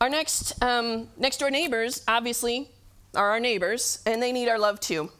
Our 0.00 0.10
next 0.10 0.60
um, 0.62 1.08
next 1.16 1.38
door 1.38 1.50
neighbors, 1.50 2.02
obviously, 2.08 2.70
are 3.14 3.30
our 3.30 3.40
neighbors, 3.40 4.02
and 4.04 4.22
they 4.22 4.32
need 4.32 4.48
our 4.48 4.58
love 4.58 4.80
too. 4.80 5.10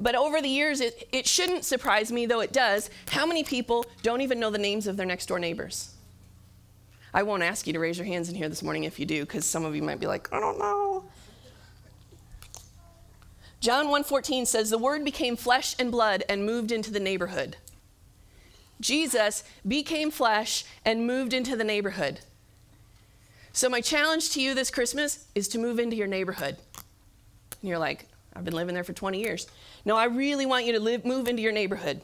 But 0.00 0.14
over 0.14 0.40
the 0.40 0.48
years, 0.48 0.80
it, 0.80 1.06
it 1.12 1.26
shouldn't 1.26 1.64
surprise 1.64 2.10
me, 2.10 2.24
though 2.24 2.40
it 2.40 2.52
does, 2.52 2.88
how 3.10 3.26
many 3.26 3.44
people 3.44 3.84
don't 4.02 4.22
even 4.22 4.40
know 4.40 4.50
the 4.50 4.58
names 4.58 4.86
of 4.86 4.96
their 4.96 5.06
next 5.06 5.26
door 5.26 5.38
neighbors. 5.38 5.94
I 7.12 7.22
won't 7.22 7.42
ask 7.42 7.66
you 7.66 7.72
to 7.74 7.78
raise 7.78 7.98
your 7.98 8.06
hands 8.06 8.28
in 8.28 8.34
here 8.34 8.48
this 8.48 8.62
morning 8.62 8.84
if 8.84 8.98
you 8.98 9.04
do, 9.04 9.20
because 9.22 9.44
some 9.44 9.64
of 9.64 9.76
you 9.76 9.82
might 9.82 10.00
be 10.00 10.06
like, 10.06 10.32
I 10.32 10.40
don't 10.40 10.58
know. 10.58 11.04
John 13.60 13.88
1:14 13.88 14.46
says 14.46 14.70
the 14.70 14.78
word 14.78 15.04
became 15.04 15.36
flesh 15.36 15.76
and 15.78 15.90
blood 15.90 16.24
and 16.30 16.46
moved 16.46 16.72
into 16.72 16.90
the 16.90 17.00
neighborhood. 17.00 17.56
Jesus 18.80 19.44
became 19.68 20.10
flesh 20.10 20.64
and 20.82 21.06
moved 21.06 21.34
into 21.34 21.56
the 21.56 21.64
neighborhood. 21.64 22.20
So 23.52 23.68
my 23.68 23.82
challenge 23.82 24.30
to 24.30 24.40
you 24.40 24.54
this 24.54 24.70
Christmas 24.70 25.26
is 25.34 25.46
to 25.48 25.58
move 25.58 25.78
into 25.78 25.96
your 25.96 26.06
neighborhood. 26.06 26.56
And 27.60 27.68
you're 27.68 27.78
like, 27.78 28.06
I've 28.34 28.44
been 28.44 28.54
living 28.54 28.74
there 28.74 28.84
for 28.84 28.92
20 28.92 29.20
years. 29.20 29.46
No, 29.84 29.96
I 29.96 30.04
really 30.04 30.46
want 30.46 30.64
you 30.64 30.72
to 30.72 30.80
live, 30.80 31.04
move 31.04 31.28
into 31.28 31.42
your 31.42 31.52
neighborhood. 31.52 32.00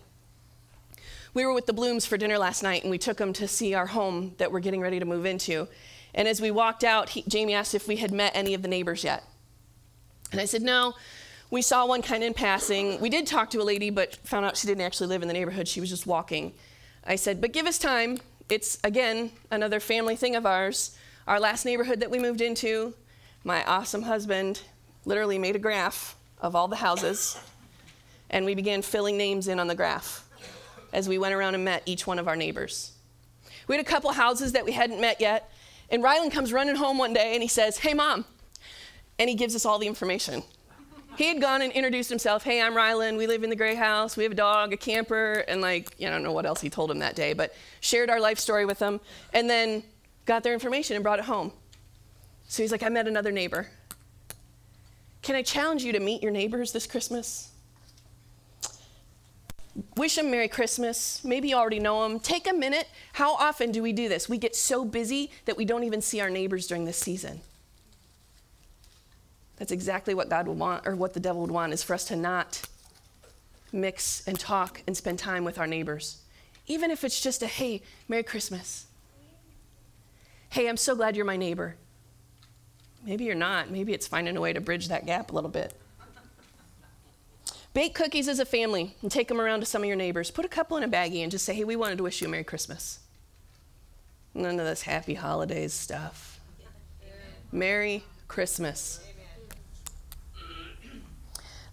We 1.35 1.45
were 1.45 1.53
with 1.53 1.67
the 1.67 1.73
Blooms 1.73 2.07
for 2.07 2.17
dinner 2.17 2.39
last 2.39 2.63
night, 2.63 2.83
and 2.83 2.91
we 2.91 2.99
took 2.99 3.19
them 3.19 3.33
to 3.35 3.47
see 3.47 3.75
our 3.75 3.87
home 3.87 4.35
that 4.39 4.51
we're 4.51 4.61
getting 4.61 4.81
ready 4.81 4.99
to 4.99 5.05
move 5.05 5.27
into. 5.27 5.69
And 6.15 6.27
as 6.27 6.41
we 6.41 6.51
walked 6.51 6.83
out, 6.83 7.11
he, 7.11 7.23
Jamie 7.29 7.55
asked 7.55 7.75
if 7.75 7.87
we 7.87 7.97
had 7.97 8.11
met 8.11 8.33
any 8.35 8.55
of 8.55 8.63
the 8.63 8.69
neighbors 8.69 9.05
yet. 9.05 9.23
And 10.33 10.41
I 10.41 10.47
said, 10.47 10.63
No, 10.63 10.95
we 11.51 11.63
saw 11.63 11.87
one 11.87 12.03
kind 12.03 12.23
of 12.23 12.29
in 12.29 12.35
passing. 12.35 13.01
We 13.01 13.11
did 13.11 13.27
talk 13.27 13.51
to 13.51 13.61
a 13.61 13.63
lady, 13.63 13.91
but 13.91 14.17
found 14.27 14.47
out 14.47 14.57
she 14.57 14.67
didn't 14.67 14.83
actually 14.83 15.09
live 15.09 15.23
in 15.23 15.29
the 15.29 15.35
neighborhood. 15.35 15.69
She 15.69 15.81
was 15.81 15.91
just 15.91 16.07
walking. 16.07 16.55
I 17.05 17.17
said, 17.17 17.41
But 17.41 17.53
give 17.53 17.67
us 17.67 17.79
time. 17.79 18.19
It's, 18.49 18.79
again, 18.83 19.31
another 19.51 19.79
family 19.79 20.17
thing 20.17 20.37
of 20.37 20.47
ours. 20.47 20.97
Our 21.27 21.39
last 21.39 21.65
neighborhood 21.65 22.01
that 22.01 22.11
we 22.11 22.19
moved 22.19 22.41
into, 22.41 22.95
my 23.45 23.63
awesome 23.65 24.03
husband 24.03 24.63
literally 25.05 25.39
made 25.39 25.55
a 25.55 25.59
graph 25.59 26.16
of 26.41 26.55
all 26.55 26.69
the 26.69 26.77
houses, 26.77 27.39
and 28.31 28.45
we 28.45 28.55
began 28.55 28.83
filling 28.83 29.17
names 29.17 29.49
in 29.49 29.59
on 29.59 29.67
the 29.67 29.75
graph 29.75 30.25
as 30.93 31.09
we 31.09 31.19
went 31.19 31.35
around 31.35 31.55
and 31.55 31.65
met 31.65 31.83
each 31.87 32.07
one 32.07 32.19
of 32.19 32.29
our 32.29 32.37
neighbors. 32.37 32.93
We 33.69 33.77
had 33.77 33.85
a 33.85 33.89
couple 33.89 34.13
houses 34.13 34.53
that 34.53 34.65
we 34.65 34.73
hadn't 34.73 35.01
met 35.01 35.21
yet, 35.21 35.51
and 35.91 36.03
Rylan 36.03 36.31
comes 36.31 36.53
running 36.53 36.77
home 36.77 36.99
one 36.99 37.13
day 37.13 37.35
and 37.35 37.43
he 37.43 37.49
says, 37.49 37.79
Hey, 37.79 37.95
mom. 37.95 38.25
And 39.19 39.29
he 39.29 39.35
gives 39.35 39.55
us 39.55 39.65
all 39.65 39.79
the 39.79 39.87
information. 39.87 40.43
He 41.17 41.29
had 41.29 41.41
gone 41.41 41.63
and 41.63 41.73
introduced 41.73 42.11
himself. 42.11 42.45
Hey, 42.45 42.61
I'm 42.61 42.75
Rylan. 42.75 43.17
We 43.17 43.27
live 43.27 43.43
in 43.43 43.49
the 43.49 43.57
gray 43.57 43.75
house. 43.75 44.19
We 44.19 44.25
have 44.25 44.33
a 44.33 44.37
dog, 44.37 44.75
a 44.75 44.77
camper, 44.77 45.45
and 45.49 45.63
like, 45.63 45.95
I 45.99 46.11
don't 46.11 46.23
know 46.23 46.33
what 46.33 46.45
else 46.45 46.61
he 46.61 46.69
told 46.69 46.91
him 46.91 46.99
that 46.99 47.17
day, 47.17 47.33
but 47.33 47.55
shared 47.81 48.11
our 48.11 48.21
life 48.21 48.39
story 48.39 48.67
with 48.67 48.79
them, 48.79 49.01
and 49.33 49.49
then 49.49 49.83
got 50.27 50.43
their 50.43 50.53
information 50.53 50.95
and 50.95 51.03
brought 51.03 51.19
it 51.19 51.25
home. 51.25 51.53
So 52.49 52.63
he's 52.63 52.71
like, 52.71 52.83
I 52.83 52.91
met 52.91 53.09
another 53.09 53.33
neighbor. 53.33 53.69
Can 55.27 55.35
I 55.35 55.43
challenge 55.43 55.83
you 55.83 55.91
to 55.91 55.99
meet 55.99 56.23
your 56.23 56.31
neighbors 56.31 56.71
this 56.71 56.87
Christmas? 56.87 57.51
wish 59.97 60.15
them 60.15 60.31
Merry 60.31 60.47
Christmas. 60.47 61.21
Maybe 61.25 61.49
you 61.49 61.57
already 61.57 61.81
know 61.81 62.05
them. 62.05 62.21
Take 62.21 62.49
a 62.49 62.53
minute. 62.53 62.87
How 63.15 63.35
often 63.35 63.73
do 63.73 63.83
we 63.83 63.93
do 63.93 64.09
this? 64.09 64.29
We 64.29 64.39
get 64.39 64.55
so 64.55 64.85
busy 64.85 65.33
that 65.47 65.57
we 65.57 65.65
don't 65.65 65.83
even 65.83 66.01
see 66.01 66.21
our 66.21 66.31
neighbors 66.31 66.69
during 66.69 66.85
this 66.85 66.97
season. 66.97 67.41
That's 69.57 69.73
exactly 69.73 70.15
what 70.15 70.29
God 70.29 70.47
would 70.47 70.61
want, 70.61 70.87
or 70.87 70.95
what 70.95 71.13
the 71.13 71.19
devil 71.19 71.41
would 71.41 71.51
want, 71.51 71.73
is 71.73 71.83
for 71.83 71.95
us 71.95 72.05
to 72.05 72.15
not 72.15 72.63
mix 73.73 74.23
and 74.29 74.39
talk 74.39 74.81
and 74.87 74.97
spend 74.97 75.19
time 75.19 75.43
with 75.43 75.59
our 75.59 75.67
neighbors. 75.67 76.19
Even 76.69 76.93
if 76.93 77.03
it's 77.03 77.21
just 77.21 77.43
a, 77.43 77.49
hey, 77.49 77.83
Merry 78.07 78.23
Christmas. 78.23 78.87
Hey, 80.51 80.69
I'm 80.69 80.77
so 80.77 80.95
glad 80.95 81.17
you're 81.17 81.25
my 81.25 81.37
neighbor. 81.37 81.75
Maybe 83.07 83.25
you're 83.25 83.37
not. 83.37 83.71
Maybe 83.71 83.93
it's 83.93 84.09
finding 84.09 84.37
a 84.37 84.41
way 84.41 84.53
to 84.53 84.61
bridge 84.61 84.89
that 84.89 85.07
gap 85.07 85.31
a 85.31 85.35
little 85.35 85.49
bit. 85.49 85.73
Bake 87.73 87.95
cookies 87.95 88.27
as 88.27 88.41
a 88.41 88.45
family 88.45 88.97
and 89.01 89.11
take 89.11 89.29
them 89.29 89.41
around 89.41 89.61
to 89.61 89.67
some 89.67 89.83
of 89.83 89.87
your 89.87 89.97
neighbors. 89.97 90.31
Put 90.31 90.45
a 90.45 90.49
couple 90.49 90.77
in 90.77 90.83
a 90.83 90.89
baggie 90.89 91.23
and 91.23 91.31
just 91.31 91.45
say, 91.45 91.55
hey, 91.55 91.65
we 91.65 91.77
wanted 91.77 91.99
to 91.99 92.05
wish 92.05 92.21
you 92.21 92.27
a 92.27 92.31
Merry 92.31 92.43
Christmas. 92.43 92.99
None 94.35 94.59
of 94.59 94.67
this 94.67 94.83
happy 94.83 95.15
holidays 95.15 95.73
stuff. 95.73 96.41
Merry 97.53 98.03
Christmas. 98.29 99.01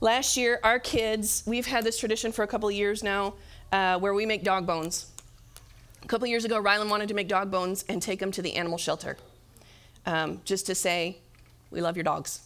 Last 0.02 0.38
year, 0.38 0.60
our 0.64 0.80
kids, 0.80 1.44
we've 1.48 1.66
had 1.66 1.84
this 1.84 1.98
tradition 1.98 2.32
for 2.32 2.44
a 2.44 2.48
couple 2.48 2.68
of 2.68 2.76
years 2.76 3.02
now 3.02 3.36
uh, 3.72 3.98
where 3.98 4.14
we 4.14 4.26
make 4.26 4.44
dog 4.44 4.68
bones. 4.68 5.10
A 6.04 6.08
couple 6.08 6.26
of 6.26 6.30
years 6.30 6.44
ago, 6.44 6.62
Rylan 6.62 6.90
wanted 6.90 7.08
to 7.08 7.14
make 7.14 7.30
dog 7.30 7.50
bones 7.50 7.86
and 7.88 8.02
take 8.02 8.20
them 8.20 8.32
to 8.34 8.42
the 8.42 8.56
animal 8.56 8.78
shelter 8.78 9.18
um, 10.06 10.42
just 10.46 10.66
to 10.68 10.76
say, 10.76 11.18
we 11.74 11.82
love 11.82 11.98
your 11.98 12.04
dogs. 12.04 12.42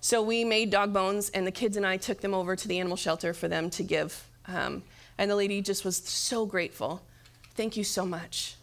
So 0.00 0.20
we 0.20 0.44
made 0.44 0.70
dog 0.70 0.92
bones, 0.92 1.30
and 1.30 1.46
the 1.46 1.50
kids 1.50 1.76
and 1.76 1.86
I 1.86 1.96
took 1.96 2.20
them 2.20 2.34
over 2.34 2.54
to 2.56 2.68
the 2.68 2.78
animal 2.78 2.96
shelter 2.96 3.32
for 3.32 3.48
them 3.48 3.70
to 3.70 3.82
give. 3.82 4.28
Um, 4.46 4.82
and 5.16 5.30
the 5.30 5.36
lady 5.36 5.62
just 5.62 5.84
was 5.84 5.96
so 5.96 6.44
grateful. 6.44 7.02
Thank 7.54 7.76
you 7.76 7.84
so 7.84 8.04
much. 8.04 8.56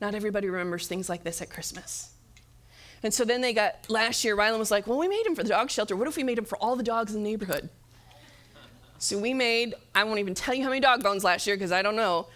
Not 0.00 0.14
everybody 0.14 0.48
remembers 0.48 0.86
things 0.86 1.08
like 1.08 1.24
this 1.24 1.42
at 1.42 1.50
Christmas. 1.50 2.12
And 3.02 3.12
so 3.12 3.24
then 3.24 3.40
they 3.40 3.52
got, 3.52 3.88
last 3.88 4.24
year, 4.24 4.36
Rylan 4.36 4.58
was 4.58 4.70
like, 4.70 4.86
well, 4.86 4.98
we 4.98 5.08
made 5.08 5.24
them 5.24 5.34
for 5.34 5.42
the 5.42 5.48
dog 5.48 5.70
shelter. 5.70 5.96
What 5.96 6.08
if 6.08 6.16
we 6.16 6.22
made 6.22 6.38
them 6.38 6.44
for 6.44 6.56
all 6.58 6.76
the 6.76 6.82
dogs 6.82 7.14
in 7.14 7.22
the 7.22 7.28
neighborhood? 7.28 7.68
So 8.98 9.18
we 9.18 9.34
made, 9.34 9.74
I 9.94 10.04
won't 10.04 10.18
even 10.18 10.34
tell 10.34 10.54
you 10.54 10.62
how 10.62 10.70
many 10.70 10.80
dog 10.80 11.02
bones 11.02 11.24
last 11.24 11.46
year 11.46 11.56
because 11.56 11.72
I 11.72 11.82
don't 11.82 11.96
know, 11.96 12.28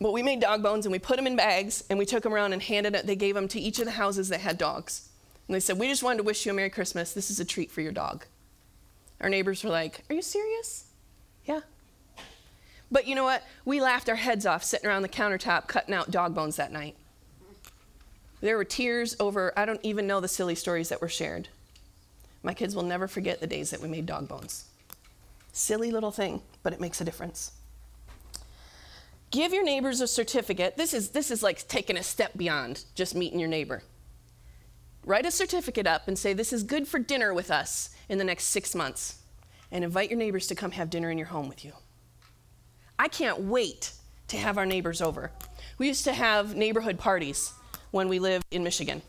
but 0.00 0.12
we 0.12 0.22
made 0.22 0.40
dog 0.40 0.62
bones 0.62 0.84
and 0.84 0.92
we 0.92 0.98
put 0.98 1.16
them 1.16 1.26
in 1.26 1.36
bags 1.36 1.84
and 1.88 1.98
we 1.98 2.04
took 2.04 2.22
them 2.22 2.34
around 2.34 2.52
and 2.52 2.62
handed 2.62 2.94
it, 2.94 3.06
they 3.06 3.16
gave 3.16 3.34
them 3.34 3.48
to 3.48 3.60
each 3.60 3.78
of 3.78 3.86
the 3.86 3.92
houses 3.92 4.28
that 4.28 4.40
had 4.40 4.58
dogs. 4.58 5.08
And 5.48 5.54
they 5.54 5.60
said, 5.60 5.78
We 5.78 5.88
just 5.88 6.02
wanted 6.02 6.18
to 6.18 6.22
wish 6.22 6.46
you 6.46 6.52
a 6.52 6.54
Merry 6.54 6.70
Christmas. 6.70 7.12
This 7.12 7.30
is 7.30 7.40
a 7.40 7.44
treat 7.44 7.70
for 7.70 7.80
your 7.80 7.92
dog. 7.92 8.24
Our 9.20 9.28
neighbors 9.28 9.62
were 9.62 9.70
like, 9.70 10.02
Are 10.08 10.14
you 10.14 10.22
serious? 10.22 10.86
Yeah. 11.44 11.60
But 12.90 13.06
you 13.06 13.14
know 13.14 13.24
what? 13.24 13.42
We 13.64 13.80
laughed 13.80 14.08
our 14.08 14.14
heads 14.14 14.46
off 14.46 14.62
sitting 14.62 14.88
around 14.88 15.02
the 15.02 15.08
countertop 15.08 15.66
cutting 15.66 15.94
out 15.94 16.10
dog 16.10 16.34
bones 16.34 16.56
that 16.56 16.72
night. 16.72 16.96
There 18.40 18.56
were 18.56 18.64
tears 18.64 19.16
over, 19.20 19.52
I 19.56 19.64
don't 19.64 19.80
even 19.82 20.06
know 20.06 20.20
the 20.20 20.28
silly 20.28 20.54
stories 20.54 20.90
that 20.90 21.00
were 21.00 21.08
shared. 21.08 21.48
My 22.42 22.52
kids 22.52 22.76
will 22.76 22.82
never 22.82 23.08
forget 23.08 23.40
the 23.40 23.46
days 23.46 23.70
that 23.70 23.80
we 23.80 23.88
made 23.88 24.04
dog 24.06 24.28
bones. 24.28 24.66
Silly 25.52 25.90
little 25.90 26.10
thing, 26.10 26.42
but 26.62 26.72
it 26.72 26.80
makes 26.80 27.00
a 27.00 27.04
difference. 27.04 27.52
Give 29.30 29.52
your 29.52 29.64
neighbors 29.64 30.00
a 30.00 30.06
certificate. 30.06 30.76
This 30.76 30.92
is, 30.92 31.10
this 31.10 31.30
is 31.30 31.42
like 31.42 31.66
taking 31.68 31.96
a 31.96 32.02
step 32.02 32.32
beyond 32.36 32.84
just 32.94 33.14
meeting 33.14 33.40
your 33.40 33.48
neighbor 33.48 33.82
write 35.04 35.26
a 35.26 35.30
certificate 35.30 35.86
up 35.86 36.08
and 36.08 36.18
say, 36.18 36.32
This 36.32 36.52
is 36.52 36.62
good 36.62 36.88
for 36.88 36.98
dinner 36.98 37.32
with 37.32 37.50
us 37.50 37.90
in 38.08 38.18
the 38.18 38.24
next 38.24 38.44
six 38.44 38.74
months, 38.74 39.18
and 39.70 39.84
invite 39.84 40.10
your 40.10 40.18
neighbors 40.18 40.46
to 40.48 40.54
come 40.54 40.72
have 40.72 40.90
dinner 40.90 41.10
in 41.10 41.18
your 41.18 41.28
home 41.28 41.48
with 41.48 41.64
you. 41.64 41.72
I 42.98 43.08
can't 43.08 43.40
wait 43.40 43.92
to 44.28 44.36
have 44.36 44.58
our 44.58 44.66
neighbors 44.66 45.00
over. 45.00 45.30
We 45.78 45.88
used 45.88 46.04
to 46.04 46.12
have 46.12 46.54
neighborhood 46.54 46.98
parties 46.98 47.52
when 47.90 48.08
we 48.08 48.18
lived 48.18 48.44
in 48.50 48.62
Michigan. 48.62 49.02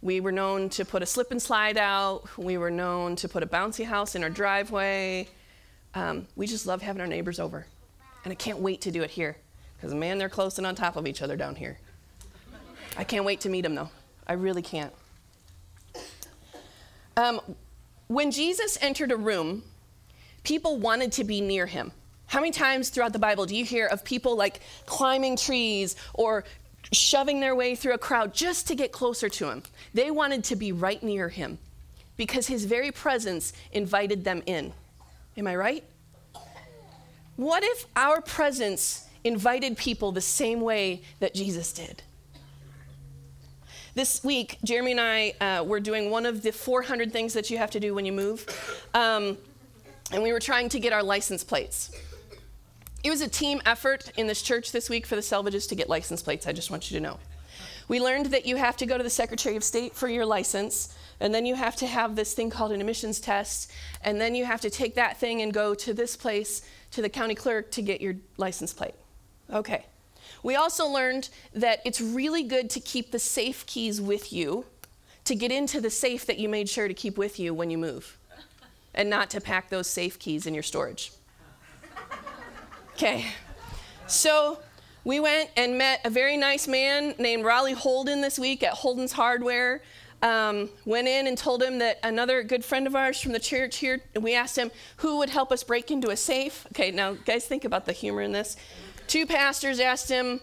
We 0.00 0.20
were 0.20 0.32
known 0.32 0.68
to 0.70 0.84
put 0.84 1.02
a 1.02 1.06
slip 1.06 1.30
and 1.30 1.40
slide 1.40 1.76
out, 1.76 2.24
we 2.36 2.58
were 2.58 2.70
known 2.70 3.14
to 3.16 3.28
put 3.28 3.42
a 3.42 3.46
bouncy 3.46 3.84
house 3.84 4.14
in 4.14 4.24
our 4.24 4.30
driveway. 4.30 5.28
Um, 5.94 6.26
we 6.34 6.46
just 6.46 6.66
love 6.66 6.82
having 6.82 7.00
our 7.00 7.06
neighbors 7.06 7.38
over. 7.38 7.66
And 8.24 8.32
I 8.32 8.34
can't 8.34 8.58
wait 8.58 8.80
to 8.82 8.90
do 8.90 9.02
it 9.02 9.10
here 9.10 9.36
because, 9.76 9.94
man, 9.94 10.18
they're 10.18 10.28
close 10.28 10.58
and 10.58 10.66
on 10.66 10.74
top 10.74 10.96
of 10.96 11.06
each 11.06 11.22
other 11.22 11.36
down 11.36 11.54
here. 11.54 11.78
I 12.96 13.04
can't 13.04 13.24
wait 13.24 13.40
to 13.42 13.48
meet 13.48 13.62
them, 13.62 13.74
though. 13.74 13.90
I 14.26 14.34
really 14.34 14.62
can't. 14.62 14.92
Um, 17.16 17.40
when 18.08 18.30
Jesus 18.30 18.78
entered 18.80 19.12
a 19.12 19.16
room, 19.16 19.62
people 20.44 20.78
wanted 20.78 21.12
to 21.12 21.24
be 21.24 21.40
near 21.40 21.66
him. 21.66 21.92
How 22.26 22.40
many 22.40 22.50
times 22.50 22.88
throughout 22.88 23.12
the 23.12 23.18
Bible 23.18 23.44
do 23.46 23.54
you 23.54 23.64
hear 23.64 23.86
of 23.86 24.04
people 24.04 24.36
like 24.36 24.60
climbing 24.86 25.36
trees 25.36 25.96
or 26.14 26.44
shoving 26.92 27.40
their 27.40 27.54
way 27.54 27.74
through 27.74 27.92
a 27.92 27.98
crowd 27.98 28.32
just 28.32 28.66
to 28.68 28.74
get 28.74 28.92
closer 28.92 29.28
to 29.28 29.50
him? 29.50 29.62
They 29.92 30.10
wanted 30.10 30.44
to 30.44 30.56
be 30.56 30.72
right 30.72 31.02
near 31.02 31.28
him 31.28 31.58
because 32.16 32.46
his 32.46 32.64
very 32.64 32.90
presence 32.90 33.52
invited 33.72 34.24
them 34.24 34.42
in. 34.46 34.72
Am 35.36 35.46
I 35.46 35.56
right? 35.56 35.84
What 37.36 37.62
if 37.64 37.86
our 37.96 38.20
presence 38.20 39.06
invited 39.24 39.76
people 39.76 40.12
the 40.12 40.20
same 40.20 40.60
way 40.60 41.02
that 41.20 41.34
Jesus 41.34 41.72
did? 41.72 42.02
This 43.94 44.24
week, 44.24 44.56
Jeremy 44.64 44.92
and 44.92 45.00
I 45.00 45.34
uh, 45.38 45.64
were 45.64 45.78
doing 45.78 46.10
one 46.10 46.24
of 46.24 46.42
the 46.42 46.50
400 46.50 47.12
things 47.12 47.34
that 47.34 47.50
you 47.50 47.58
have 47.58 47.70
to 47.72 47.80
do 47.80 47.94
when 47.94 48.06
you 48.06 48.12
move. 48.12 48.46
Um, 48.94 49.36
and 50.10 50.22
we 50.22 50.32
were 50.32 50.40
trying 50.40 50.70
to 50.70 50.80
get 50.80 50.94
our 50.94 51.02
license 51.02 51.44
plates. 51.44 51.90
It 53.04 53.10
was 53.10 53.20
a 53.20 53.28
team 53.28 53.60
effort 53.66 54.10
in 54.16 54.26
this 54.26 54.40
church 54.40 54.72
this 54.72 54.88
week 54.88 55.04
for 55.04 55.14
the 55.14 55.20
Selvages 55.20 55.68
to 55.68 55.74
get 55.74 55.90
license 55.90 56.22
plates. 56.22 56.46
I 56.46 56.52
just 56.52 56.70
want 56.70 56.90
you 56.90 56.98
to 56.98 57.02
know. 57.02 57.18
We 57.88 58.00
learned 58.00 58.26
that 58.26 58.46
you 58.46 58.56
have 58.56 58.78
to 58.78 58.86
go 58.86 58.96
to 58.96 59.04
the 59.04 59.10
Secretary 59.10 59.56
of 59.56 59.64
State 59.64 59.94
for 59.94 60.08
your 60.08 60.24
license, 60.24 60.96
and 61.20 61.34
then 61.34 61.44
you 61.44 61.54
have 61.54 61.76
to 61.76 61.86
have 61.86 62.16
this 62.16 62.32
thing 62.32 62.48
called 62.48 62.72
an 62.72 62.80
emissions 62.80 63.20
test, 63.20 63.70
and 64.02 64.18
then 64.18 64.34
you 64.34 64.46
have 64.46 64.62
to 64.62 64.70
take 64.70 64.94
that 64.94 65.18
thing 65.18 65.42
and 65.42 65.52
go 65.52 65.74
to 65.74 65.92
this 65.92 66.16
place, 66.16 66.62
to 66.92 67.02
the 67.02 67.10
county 67.10 67.34
clerk, 67.34 67.70
to 67.72 67.82
get 67.82 68.00
your 68.00 68.14
license 68.38 68.72
plate. 68.72 68.94
Okay. 69.52 69.84
We 70.42 70.56
also 70.56 70.86
learned 70.86 71.28
that 71.54 71.80
it's 71.84 72.00
really 72.00 72.42
good 72.42 72.68
to 72.70 72.80
keep 72.80 73.10
the 73.10 73.18
safe 73.18 73.64
keys 73.66 74.00
with 74.00 74.32
you 74.32 74.64
to 75.24 75.34
get 75.36 75.52
into 75.52 75.80
the 75.80 75.90
safe 75.90 76.26
that 76.26 76.38
you 76.38 76.48
made 76.48 76.68
sure 76.68 76.88
to 76.88 76.94
keep 76.94 77.16
with 77.16 77.38
you 77.38 77.54
when 77.54 77.70
you 77.70 77.78
move, 77.78 78.18
and 78.94 79.08
not 79.08 79.30
to 79.30 79.40
pack 79.40 79.70
those 79.70 79.86
safe 79.86 80.18
keys 80.18 80.46
in 80.46 80.54
your 80.54 80.64
storage. 80.64 81.12
Okay. 82.94 83.26
So 84.08 84.58
we 85.04 85.20
went 85.20 85.50
and 85.56 85.78
met 85.78 86.00
a 86.04 86.10
very 86.10 86.36
nice 86.36 86.68
man 86.68 87.14
named 87.18 87.44
Raleigh 87.44 87.72
Holden 87.72 88.20
this 88.20 88.38
week 88.38 88.62
at 88.62 88.72
Holden's 88.72 89.12
Hardware. 89.12 89.80
Um, 90.22 90.70
went 90.84 91.08
in 91.08 91.26
and 91.26 91.36
told 91.36 91.62
him 91.62 91.78
that 91.78 91.98
another 92.04 92.44
good 92.44 92.64
friend 92.64 92.86
of 92.86 92.94
ours 92.94 93.20
from 93.20 93.32
the 93.32 93.40
church 93.40 93.78
here, 93.78 94.00
we 94.20 94.34
asked 94.34 94.56
him 94.56 94.70
who 94.98 95.18
would 95.18 95.30
help 95.30 95.50
us 95.50 95.64
break 95.64 95.90
into 95.90 96.10
a 96.10 96.16
safe. 96.16 96.64
Okay, 96.68 96.92
now, 96.92 97.14
guys, 97.14 97.46
think 97.46 97.64
about 97.64 97.86
the 97.86 97.92
humor 97.92 98.22
in 98.22 98.30
this. 98.30 98.56
Two 99.06 99.26
pastors 99.26 99.80
asked 99.80 100.08
him, 100.08 100.40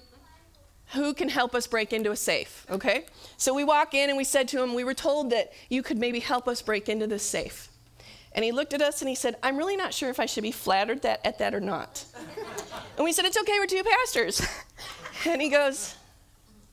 who 0.94 1.14
can 1.14 1.30
help 1.30 1.54
us 1.54 1.68
break 1.68 1.94
into 1.94 2.12
a 2.12 2.16
safe? 2.16 2.66
Okay? 2.70 3.06
So 3.38 3.54
we 3.54 3.64
walk 3.64 3.94
in 3.94 4.10
and 4.10 4.18
we 4.18 4.24
said 4.24 4.48
to 4.50 4.64
him, 4.64 4.74
We 4.74 4.84
were 4.84 4.94
told 4.94 5.30
that 5.32 5.52
you 5.70 5.84
could 5.84 5.98
maybe 5.98 6.20
help 6.20 6.48
us 6.48 6.62
break 6.62 6.90
into 6.90 7.06
this 7.08 7.24
safe. 7.24 7.70
And 8.34 8.46
he 8.46 8.52
looked 8.52 8.74
at 8.74 8.82
us 8.82 9.02
and 9.02 9.10
he 9.10 9.16
said, 9.16 9.36
I'm 9.44 9.58
really 9.58 9.76
not 9.76 9.94
sure 9.94 10.10
if 10.10 10.20
I 10.20 10.26
should 10.26 10.44
be 10.44 10.52
flattered 10.52 11.02
that, 11.04 11.26
at 11.26 11.40
that 11.40 11.54
or 11.54 11.60
not. 11.60 12.06
and 12.96 13.04
we 13.04 13.12
said, 13.12 13.26
It's 13.26 13.38
okay, 13.38 13.60
we're 13.60 13.68
two 13.68 13.84
pastors. 13.84 14.42
and 15.26 15.42
he 15.42 15.50
goes, 15.50 15.96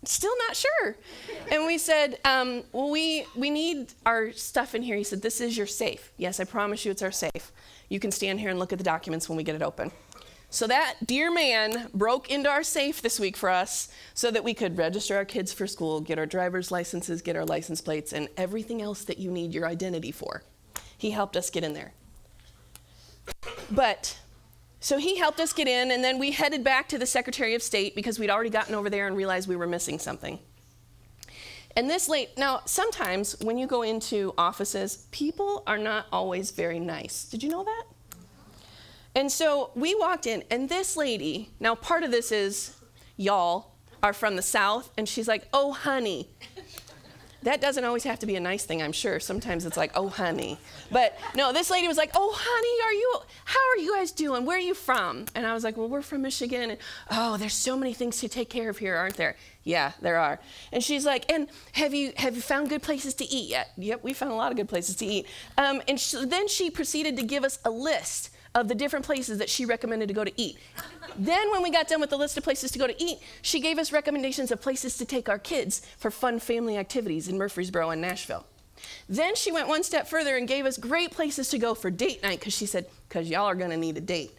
Still 0.04 0.34
not 0.48 0.56
sure. 0.56 0.96
And 1.50 1.66
we 1.66 1.76
said, 1.76 2.18
um, 2.24 2.62
Well, 2.72 2.90
we, 2.90 3.26
we 3.36 3.50
need 3.50 3.92
our 4.06 4.32
stuff 4.32 4.74
in 4.74 4.82
here. 4.82 4.96
He 4.96 5.04
said, 5.04 5.20
This 5.20 5.42
is 5.42 5.58
your 5.58 5.66
safe. 5.66 6.12
Yes, 6.16 6.40
I 6.40 6.44
promise 6.44 6.86
you 6.86 6.90
it's 6.90 7.02
our 7.02 7.12
safe. 7.12 7.52
You 7.90 8.00
can 8.00 8.10
stand 8.10 8.40
here 8.40 8.48
and 8.48 8.58
look 8.58 8.72
at 8.72 8.78
the 8.78 8.84
documents 8.84 9.28
when 9.28 9.36
we 9.36 9.44
get 9.44 9.54
it 9.54 9.62
open. 9.62 9.92
So 10.56 10.66
that 10.68 10.94
dear 11.04 11.30
man 11.30 11.90
broke 11.92 12.30
into 12.30 12.48
our 12.48 12.62
safe 12.62 13.02
this 13.02 13.20
week 13.20 13.36
for 13.36 13.50
us 13.50 13.90
so 14.14 14.30
that 14.30 14.42
we 14.42 14.54
could 14.54 14.78
register 14.78 15.14
our 15.14 15.26
kids 15.26 15.52
for 15.52 15.66
school, 15.66 16.00
get 16.00 16.18
our 16.18 16.24
driver's 16.24 16.70
licenses, 16.70 17.20
get 17.20 17.36
our 17.36 17.44
license 17.44 17.82
plates, 17.82 18.14
and 18.14 18.30
everything 18.38 18.80
else 18.80 19.04
that 19.04 19.18
you 19.18 19.30
need 19.30 19.52
your 19.52 19.66
identity 19.66 20.10
for. 20.10 20.44
He 20.96 21.10
helped 21.10 21.36
us 21.36 21.50
get 21.50 21.62
in 21.62 21.74
there. 21.74 21.92
But 23.70 24.18
so 24.80 24.96
he 24.96 25.18
helped 25.18 25.40
us 25.40 25.52
get 25.52 25.68
in, 25.68 25.90
and 25.90 26.02
then 26.02 26.18
we 26.18 26.30
headed 26.30 26.64
back 26.64 26.88
to 26.88 26.96
the 26.96 27.04
Secretary 27.04 27.54
of 27.54 27.62
State 27.62 27.94
because 27.94 28.18
we'd 28.18 28.30
already 28.30 28.48
gotten 28.48 28.74
over 28.74 28.88
there 28.88 29.06
and 29.06 29.14
realized 29.14 29.50
we 29.50 29.56
were 29.56 29.66
missing 29.66 29.98
something. 29.98 30.38
And 31.76 31.90
this 31.90 32.08
late, 32.08 32.30
now 32.38 32.62
sometimes 32.64 33.38
when 33.42 33.58
you 33.58 33.66
go 33.66 33.82
into 33.82 34.32
offices, 34.38 35.06
people 35.10 35.64
are 35.66 35.76
not 35.76 36.06
always 36.10 36.50
very 36.50 36.80
nice. 36.80 37.24
Did 37.26 37.42
you 37.42 37.50
know 37.50 37.62
that? 37.62 37.84
And 39.16 39.32
so 39.32 39.70
we 39.74 39.94
walked 39.94 40.26
in, 40.26 40.44
and 40.50 40.68
this 40.68 40.94
lady, 40.94 41.48
now 41.58 41.74
part 41.74 42.04
of 42.04 42.10
this 42.10 42.30
is 42.30 42.76
y'all 43.16 43.72
are 44.02 44.12
from 44.12 44.36
the 44.36 44.42
South, 44.42 44.92
and 44.98 45.08
she's 45.08 45.26
like, 45.26 45.48
oh, 45.54 45.72
honey. 45.72 46.28
That 47.42 47.60
doesn't 47.60 47.84
always 47.84 48.04
have 48.04 48.18
to 48.18 48.26
be 48.26 48.36
a 48.36 48.40
nice 48.40 48.64
thing, 48.64 48.82
I'm 48.82 48.92
sure. 48.92 49.18
Sometimes 49.20 49.64
it's 49.64 49.76
like, 49.76 49.92
oh, 49.94 50.08
honey. 50.08 50.58
But 50.90 51.16
no, 51.34 51.52
this 51.52 51.70
lady 51.70 51.88
was 51.88 51.96
like, 51.96 52.10
oh, 52.14 52.34
honey, 52.36 52.84
are 52.84 52.92
you, 52.92 53.14
how 53.44 53.70
are 53.70 53.78
you 53.78 53.94
guys 53.96 54.12
doing? 54.12 54.44
Where 54.44 54.58
are 54.58 54.60
you 54.60 54.74
from? 54.74 55.24
And 55.34 55.46
I 55.46 55.54
was 55.54 55.64
like, 55.64 55.78
well, 55.78 55.88
we're 55.88 56.02
from 56.02 56.22
Michigan. 56.22 56.70
And 56.70 56.78
oh, 57.10 57.38
there's 57.38 57.54
so 57.54 57.76
many 57.76 57.94
things 57.94 58.18
to 58.20 58.28
take 58.28 58.50
care 58.50 58.68
of 58.68 58.78
here, 58.78 58.96
aren't 58.96 59.16
there? 59.16 59.36
Yeah, 59.62 59.92
there 60.02 60.18
are. 60.18 60.40
And 60.72 60.82
she's 60.84 61.06
like, 61.06 61.30
and 61.32 61.48
have 61.72 61.94
you, 61.94 62.12
have 62.16 62.34
you 62.34 62.42
found 62.42 62.68
good 62.68 62.82
places 62.82 63.14
to 63.14 63.24
eat 63.24 63.48
yet? 63.48 63.70
Yep, 63.78 64.02
we 64.02 64.12
found 64.12 64.32
a 64.32 64.36
lot 64.36 64.50
of 64.50 64.58
good 64.58 64.68
places 64.68 64.96
to 64.96 65.06
eat. 65.06 65.26
Um, 65.56 65.80
and 65.88 65.98
sh- 65.98 66.16
then 66.26 66.48
she 66.48 66.68
proceeded 66.68 67.16
to 67.16 67.22
give 67.22 67.44
us 67.44 67.60
a 67.64 67.70
list 67.70 68.30
of 68.56 68.68
the 68.68 68.74
different 68.74 69.04
places 69.04 69.38
that 69.38 69.50
she 69.50 69.66
recommended 69.66 70.08
to 70.08 70.14
go 70.14 70.24
to 70.24 70.32
eat. 70.40 70.56
then, 71.18 71.50
when 71.52 71.62
we 71.62 71.70
got 71.70 71.86
done 71.86 72.00
with 72.00 72.10
the 72.10 72.16
list 72.16 72.36
of 72.38 72.42
places 72.42 72.70
to 72.72 72.78
go 72.78 72.86
to 72.86 73.02
eat, 73.02 73.18
she 73.42 73.60
gave 73.60 73.78
us 73.78 73.92
recommendations 73.92 74.50
of 74.50 74.60
places 74.60 74.96
to 74.96 75.04
take 75.04 75.28
our 75.28 75.38
kids 75.38 75.82
for 75.98 76.10
fun 76.10 76.40
family 76.40 76.78
activities 76.78 77.28
in 77.28 77.36
Murfreesboro 77.36 77.90
and 77.90 78.00
Nashville. 78.00 78.46
Then 79.08 79.36
she 79.36 79.52
went 79.52 79.68
one 79.68 79.82
step 79.82 80.08
further 80.08 80.36
and 80.36 80.48
gave 80.48 80.64
us 80.64 80.78
great 80.78 81.10
places 81.10 81.50
to 81.50 81.58
go 81.58 81.74
for 81.74 81.90
date 81.90 82.22
night 82.22 82.40
because 82.40 82.54
she 82.54 82.66
said, 82.66 82.86
because 83.08 83.28
y'all 83.28 83.44
are 83.44 83.54
going 83.54 83.70
to 83.70 83.76
need 83.76 83.98
a 83.98 84.00
date. 84.00 84.32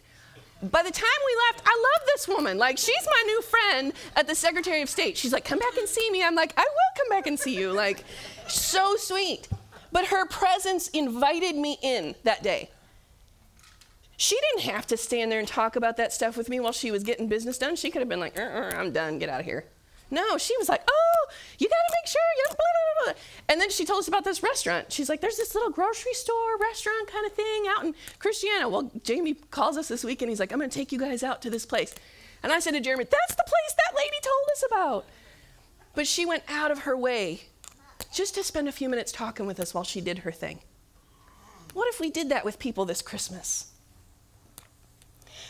By 0.60 0.82
the 0.82 0.90
time 0.90 1.20
we 1.26 1.36
left, 1.52 1.62
I 1.64 1.76
love 1.76 2.06
this 2.06 2.26
woman. 2.26 2.58
Like, 2.58 2.76
she's 2.76 3.06
my 3.06 3.22
new 3.26 3.42
friend 3.42 3.92
at 4.16 4.26
the 4.26 4.34
Secretary 4.34 4.82
of 4.82 4.88
State. 4.88 5.16
She's 5.16 5.32
like, 5.32 5.44
come 5.44 5.60
back 5.60 5.76
and 5.76 5.88
see 5.88 6.10
me. 6.10 6.24
I'm 6.24 6.34
like, 6.34 6.52
I 6.56 6.62
will 6.62 7.02
come 7.02 7.16
back 7.16 7.28
and 7.28 7.38
see 7.38 7.56
you. 7.56 7.70
Like, 7.72 8.02
so 8.48 8.96
sweet. 8.96 9.48
But 9.92 10.06
her 10.06 10.26
presence 10.26 10.88
invited 10.88 11.54
me 11.54 11.78
in 11.82 12.16
that 12.24 12.42
day. 12.42 12.70
She 14.20 14.36
didn't 14.50 14.68
have 14.72 14.84
to 14.88 14.96
stand 14.96 15.30
there 15.30 15.38
and 15.38 15.46
talk 15.46 15.76
about 15.76 15.96
that 15.96 16.12
stuff 16.12 16.36
with 16.36 16.48
me 16.48 16.58
while 16.58 16.72
she 16.72 16.90
was 16.90 17.04
getting 17.04 17.28
business 17.28 17.56
done. 17.56 17.76
She 17.76 17.88
could 17.88 18.00
have 18.00 18.08
been 18.08 18.18
like, 18.18 18.36
uh-uh, 18.36 18.72
I'm 18.76 18.90
done, 18.90 19.20
get 19.20 19.28
out 19.28 19.38
of 19.38 19.46
here. 19.46 19.64
No, 20.10 20.36
she 20.38 20.56
was 20.58 20.68
like, 20.68 20.82
oh, 20.90 21.26
you 21.56 21.68
gotta 21.68 21.94
make 22.02 22.08
sure, 22.08 22.20
you 22.36 22.44
blah, 22.48 22.56
blah, 22.56 23.12
blah. 23.12 23.22
And 23.48 23.60
then 23.60 23.70
she 23.70 23.84
told 23.84 24.00
us 24.00 24.08
about 24.08 24.24
this 24.24 24.42
restaurant. 24.42 24.90
She's 24.90 25.08
like, 25.08 25.20
there's 25.20 25.36
this 25.36 25.54
little 25.54 25.70
grocery 25.70 26.14
store 26.14 26.58
restaurant 26.58 27.06
kind 27.08 27.26
of 27.26 27.32
thing 27.32 27.64
out 27.68 27.84
in 27.84 27.94
Christiana. 28.18 28.68
Well, 28.68 28.90
Jamie 29.04 29.34
calls 29.34 29.76
us 29.76 29.86
this 29.86 30.02
week 30.02 30.20
and 30.20 30.28
he's 30.28 30.40
like, 30.40 30.50
I'm 30.50 30.58
gonna 30.58 30.68
take 30.68 30.90
you 30.90 30.98
guys 30.98 31.22
out 31.22 31.40
to 31.42 31.50
this 31.50 31.64
place. 31.64 31.94
And 32.42 32.50
I 32.50 32.58
said 32.58 32.72
to 32.72 32.80
Jeremy, 32.80 33.04
that's 33.04 33.36
the 33.36 33.44
place 33.46 33.76
that 33.76 33.96
lady 33.96 34.16
told 34.20 34.48
us 34.50 34.64
about. 34.66 35.04
But 35.94 36.08
she 36.08 36.26
went 36.26 36.42
out 36.48 36.72
of 36.72 36.80
her 36.80 36.96
way 36.96 37.42
just 38.12 38.34
to 38.34 38.42
spend 38.42 38.66
a 38.66 38.72
few 38.72 38.88
minutes 38.88 39.12
talking 39.12 39.46
with 39.46 39.60
us 39.60 39.74
while 39.74 39.84
she 39.84 40.00
did 40.00 40.18
her 40.18 40.32
thing. 40.32 40.58
What 41.72 41.86
if 41.86 42.00
we 42.00 42.10
did 42.10 42.30
that 42.30 42.44
with 42.44 42.58
people 42.58 42.84
this 42.84 43.02
Christmas? 43.02 43.67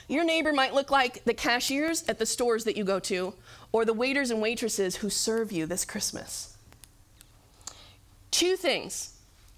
Your 0.09 0.25
neighbor 0.25 0.55
might 0.55 0.75
look 0.75 0.91
like 0.91 1.23
the 1.25 1.35
cashiers 1.35 2.03
at 2.09 2.19
the 2.19 2.27
stores 2.27 2.65
that 2.65 2.77
you 2.77 2.85
go 2.85 2.99
to, 3.01 3.35
or 3.73 3.85
the 3.85 3.93
waiters 3.93 4.31
and 4.31 4.41
waitresses 4.41 4.97
who 4.97 5.11
serve 5.11 5.53
you 5.53 5.67
this 5.67 5.85
Christmas. 5.85 6.57
Two 8.31 8.57
things 8.57 9.15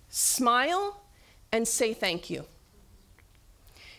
smile 0.09 1.03
and 1.53 1.67
say 1.67 1.95
thank 1.95 2.29
you. 2.29 2.45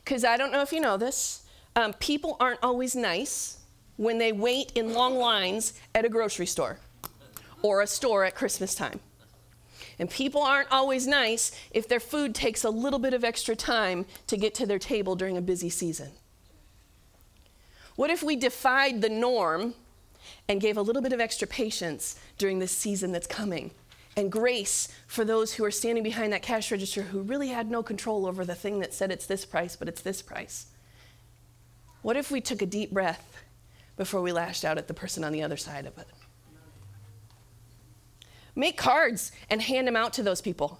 Because 0.04 0.26
I 0.26 0.36
don't 0.36 0.52
know 0.52 0.62
if 0.62 0.74
you 0.74 0.82
know 0.82 0.98
this, 0.98 1.46
um, 1.76 1.94
people 1.94 2.36
aren't 2.40 2.60
always 2.62 2.96
nice 2.96 3.60
when 3.96 4.18
they 4.18 4.34
wait 4.34 4.74
in 4.76 4.94
long 4.94 5.16
lines 5.16 5.74
at 5.96 6.04
a 6.04 6.10
grocery 6.10 6.46
store 6.46 6.80
or 7.62 7.82
a 7.82 7.88
store 7.88 8.26
at 8.26 8.36
Christmas 8.36 8.76
time. 8.76 9.00
And 10.00 10.10
people 10.10 10.42
aren't 10.42 10.72
always 10.72 11.06
nice 11.06 11.52
if 11.72 11.88
their 11.88 12.00
food 12.00 12.34
takes 12.34 12.64
a 12.64 12.70
little 12.70 13.00
bit 13.00 13.14
of 13.14 13.24
extra 13.24 13.56
time 13.56 14.06
to 14.28 14.36
get 14.36 14.56
to 14.56 14.66
their 14.66 14.80
table 14.80 15.16
during 15.16 15.38
a 15.38 15.42
busy 15.42 15.70
season. 15.70 16.10
What 18.02 18.10
if 18.10 18.24
we 18.24 18.36
defied 18.36 19.00
the 19.00 19.10
norm 19.10 19.76
and 20.48 20.60
gave 20.60 20.76
a 20.76 20.82
little 20.82 21.04
bit 21.04 21.14
of 21.14 21.20
extra 21.20 21.48
patience 21.48 22.16
during 22.40 22.58
this 22.58 22.72
season 22.72 23.12
that's 23.12 23.28
coming? 23.28 23.70
And 24.18 24.32
grace 24.32 24.88
for 25.06 25.24
those 25.24 25.54
who 25.54 25.64
are 25.66 25.70
standing 25.70 26.04
behind 26.04 26.34
that 26.34 26.42
cash 26.42 26.72
register 26.72 27.04
who 27.04 27.22
really 27.22 27.50
had 27.50 27.70
no 27.70 27.84
control 27.84 28.26
over 28.26 28.44
the 28.44 28.56
thing 28.56 28.80
that 28.80 28.96
said 28.96 29.12
it's 29.12 29.28
this 29.28 29.46
price, 29.46 29.76
but 29.76 29.88
it's 29.88 30.02
this 30.02 30.24
price. 30.24 30.66
What 32.02 32.18
if 32.18 32.32
we 32.32 32.42
took 32.42 32.64
a 32.64 32.66
deep 32.66 32.90
breath 32.90 33.44
before 33.98 34.24
we 34.24 34.32
lashed 34.32 34.66
out 34.66 34.80
at 34.80 34.88
the 34.88 34.96
person 34.96 35.24
on 35.24 35.32
the 35.32 35.44
other 35.44 35.56
side 35.56 35.86
of 35.86 35.96
it? 36.00 36.08
Make 38.56 38.78
cards 38.78 39.32
and 39.48 39.62
hand 39.62 39.88
them 39.88 39.96
out 39.96 40.14
to 40.14 40.24
those 40.24 40.42
people. 40.42 40.80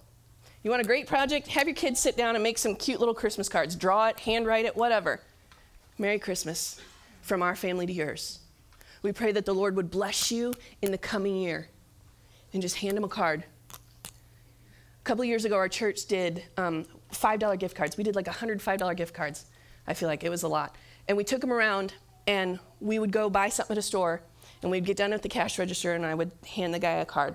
You 0.64 0.72
want 0.72 0.82
a 0.82 0.86
great 0.86 1.06
project? 1.06 1.46
Have 1.46 1.68
your 1.68 1.76
kids 1.76 2.00
sit 2.00 2.16
down 2.16 2.34
and 2.34 2.42
make 2.42 2.58
some 2.58 2.74
cute 2.74 2.98
little 2.98 3.14
Christmas 3.14 3.48
cards. 3.48 3.76
Draw 3.76 4.08
it, 4.08 4.18
handwrite 4.18 4.64
it, 4.64 4.74
whatever. 4.74 5.20
Merry 5.98 6.18
Christmas 6.18 6.80
from 7.22 7.42
our 7.42 7.56
family 7.56 7.86
to 7.86 7.92
yours. 7.92 8.40
We 9.02 9.12
pray 9.12 9.32
that 9.32 9.46
the 9.46 9.54
Lord 9.54 9.74
would 9.76 9.90
bless 9.90 10.30
you 10.30 10.54
in 10.80 10.92
the 10.92 10.98
coming 10.98 11.36
year 11.36 11.68
and 12.52 12.60
just 12.60 12.76
hand 12.76 12.96
him 12.96 13.04
a 13.04 13.08
card. 13.08 13.44
A 14.04 15.04
couple 15.04 15.24
years 15.24 15.44
ago, 15.44 15.56
our 15.56 15.68
church 15.68 16.06
did 16.06 16.44
um, 16.56 16.84
$5 17.12 17.58
gift 17.58 17.76
cards. 17.76 17.96
We 17.96 18.04
did 18.04 18.14
like 18.14 18.26
$105 18.26 18.96
gift 18.96 19.14
cards. 19.14 19.46
I 19.86 19.94
feel 19.94 20.08
like 20.08 20.22
it 20.22 20.28
was 20.28 20.42
a 20.42 20.48
lot. 20.48 20.76
And 21.08 21.16
we 21.16 21.24
took 21.24 21.40
them 21.40 21.52
around 21.52 21.94
and 22.26 22.60
we 22.80 22.98
would 22.98 23.10
go 23.10 23.28
buy 23.28 23.48
something 23.48 23.74
at 23.74 23.78
a 23.78 23.82
store 23.82 24.22
and 24.62 24.70
we'd 24.70 24.84
get 24.84 24.96
done 24.96 25.12
at 25.12 25.22
the 25.22 25.28
cash 25.28 25.58
register 25.58 25.94
and 25.94 26.06
I 26.06 26.14
would 26.14 26.30
hand 26.54 26.72
the 26.72 26.78
guy 26.78 26.92
a 26.92 27.04
card. 27.04 27.34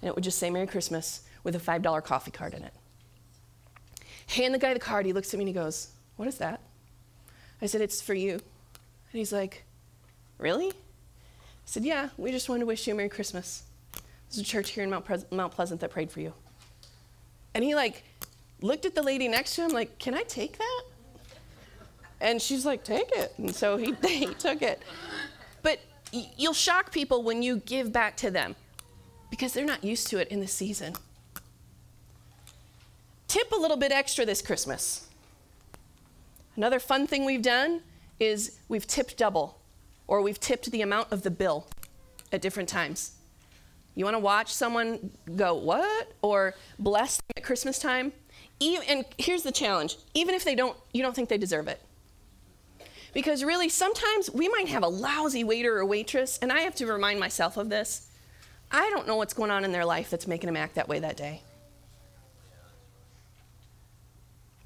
And 0.00 0.08
it 0.08 0.14
would 0.14 0.24
just 0.24 0.38
say 0.38 0.48
Merry 0.48 0.66
Christmas 0.66 1.22
with 1.44 1.54
a 1.54 1.58
$5 1.58 2.04
coffee 2.04 2.30
card 2.30 2.54
in 2.54 2.62
it. 2.62 2.72
Hand 4.28 4.54
the 4.54 4.58
guy 4.58 4.72
the 4.72 4.80
card, 4.80 5.04
he 5.04 5.12
looks 5.12 5.34
at 5.34 5.38
me 5.38 5.42
and 5.42 5.48
he 5.48 5.54
goes, 5.54 5.88
What 6.16 6.28
is 6.28 6.38
that? 6.38 6.62
I 7.60 7.66
said, 7.66 7.82
It's 7.82 8.00
for 8.00 8.14
you. 8.14 8.40
And 9.12 9.18
he's 9.18 9.32
like, 9.32 9.64
Really? 10.38 10.68
I 10.68 10.72
said, 11.66 11.84
Yeah, 11.84 12.08
we 12.16 12.30
just 12.32 12.48
wanted 12.48 12.60
to 12.60 12.66
wish 12.66 12.86
you 12.86 12.94
a 12.94 12.96
Merry 12.96 13.08
Christmas. 13.08 13.64
There's 14.28 14.38
a 14.38 14.44
church 14.44 14.70
here 14.70 14.82
in 14.82 14.90
Mount, 14.90 15.04
Pre- 15.04 15.24
Mount 15.30 15.52
Pleasant 15.52 15.80
that 15.80 15.90
prayed 15.90 16.10
for 16.10 16.20
you. 16.20 16.32
And 17.54 17.62
he 17.62 17.74
like 17.74 18.02
looked 18.60 18.86
at 18.86 18.94
the 18.94 19.02
lady 19.02 19.28
next 19.28 19.54
to 19.56 19.62
him 19.62 19.70
like, 19.70 19.98
Can 19.98 20.14
I 20.14 20.22
take 20.22 20.58
that? 20.58 20.82
And 22.22 22.40
she's 22.40 22.64
like, 22.64 22.84
take 22.84 23.10
it. 23.16 23.34
And 23.36 23.54
so 23.54 23.76
he, 23.76 23.94
he 24.06 24.26
took 24.26 24.62
it. 24.62 24.80
But 25.60 25.80
you'll 26.12 26.54
shock 26.54 26.92
people 26.92 27.22
when 27.24 27.42
you 27.42 27.56
give 27.58 27.92
back 27.92 28.16
to 28.18 28.30
them 28.30 28.54
because 29.28 29.52
they're 29.52 29.66
not 29.66 29.82
used 29.82 30.06
to 30.08 30.18
it 30.18 30.28
in 30.28 30.40
the 30.40 30.46
season. 30.46 30.94
Tip 33.26 33.50
a 33.50 33.56
little 33.56 33.76
bit 33.76 33.90
extra 33.90 34.24
this 34.24 34.40
Christmas. 34.40 35.08
Another 36.54 36.78
fun 36.78 37.06
thing 37.06 37.24
we've 37.24 37.42
done 37.42 37.82
is 38.22 38.58
we've 38.68 38.86
tipped 38.86 39.16
double 39.16 39.58
or 40.06 40.22
we've 40.22 40.38
tipped 40.38 40.70
the 40.70 40.80
amount 40.80 41.10
of 41.10 41.22
the 41.22 41.30
bill 41.30 41.66
at 42.30 42.40
different 42.40 42.68
times. 42.68 43.12
You 43.94 44.04
want 44.04 44.14
to 44.14 44.20
watch 44.20 44.54
someone 44.54 45.10
go, 45.36 45.54
what? 45.54 46.12
Or 46.22 46.54
bless 46.78 47.16
them 47.16 47.24
at 47.36 47.44
Christmas 47.44 47.78
time? 47.78 48.12
Even, 48.60 48.86
and 48.88 49.04
here's 49.18 49.42
the 49.42 49.52
challenge 49.52 49.96
even 50.14 50.34
if 50.34 50.44
they 50.44 50.54
don't, 50.54 50.76
you 50.94 51.02
don't 51.02 51.14
think 51.14 51.28
they 51.28 51.38
deserve 51.38 51.68
it. 51.68 51.80
Because 53.12 53.44
really, 53.44 53.68
sometimes 53.68 54.30
we 54.30 54.48
might 54.48 54.68
have 54.68 54.82
a 54.82 54.88
lousy 54.88 55.44
waiter 55.44 55.76
or 55.76 55.84
waitress, 55.84 56.38
and 56.40 56.50
I 56.50 56.60
have 56.60 56.74
to 56.76 56.86
remind 56.86 57.20
myself 57.20 57.58
of 57.58 57.68
this. 57.68 58.08
I 58.70 58.88
don't 58.88 59.06
know 59.06 59.16
what's 59.16 59.34
going 59.34 59.50
on 59.50 59.64
in 59.66 59.72
their 59.72 59.84
life 59.84 60.08
that's 60.08 60.26
making 60.26 60.46
them 60.46 60.56
act 60.56 60.76
that 60.76 60.88
way 60.88 60.98
that 61.00 61.18
day. 61.18 61.42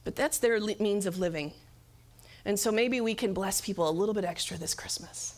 But 0.05 0.15
that's 0.15 0.39
their 0.39 0.61
means 0.61 1.07
of 1.07 1.19
living. 1.19 1.53
And 2.47 2.59
so 2.59 2.71
maybe 2.71 3.01
we 3.01 3.15
can 3.15 3.35
bless 3.35 3.61
people 3.61 3.91
a 3.91 3.91
little 3.91 4.15
bit 4.15 4.25
extra 4.25 4.57
this 4.57 4.73
Christmas. 4.73 5.35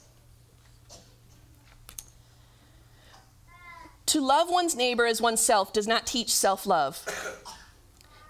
To 4.06 4.20
love 4.20 4.50
one's 4.50 4.76
neighbor 4.76 5.06
as 5.06 5.20
oneself 5.20 5.72
does 5.72 5.86
not 5.86 6.06
teach 6.06 6.32
self 6.32 6.66
love. 6.66 7.04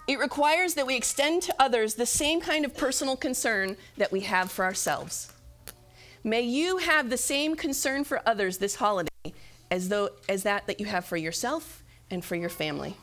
It 0.07 0.17
requires 0.17 0.73
that 0.73 0.87
we 0.87 0.95
extend 0.95 1.43
to 1.43 1.55
others 1.59 1.95
the 1.95 2.05
same 2.05 2.39
kind 2.41 2.65
of 2.65 2.75
personal 2.75 3.15
concern 3.17 3.75
that 3.97 4.11
we 4.13 4.21
have 4.21 4.49
for 4.49 4.63
ourselves. 4.63 5.31
May 6.23 6.41
you 6.41 6.77
have 6.77 7.09
the 7.09 7.17
same 7.17 7.55
concern 7.55 8.05
for 8.05 8.21
others 8.25 8.57
this 8.57 8.75
holiday 8.75 9.09
as, 9.69 9.89
though, 9.89 10.09
as 10.27 10.43
that 10.43 10.67
that 10.67 10.79
you 10.79 10.85
have 10.85 11.05
for 11.05 11.17
yourself 11.17 11.83
and 12.09 12.23
for 12.23 12.35
your 12.35 12.49
family. 12.49 12.95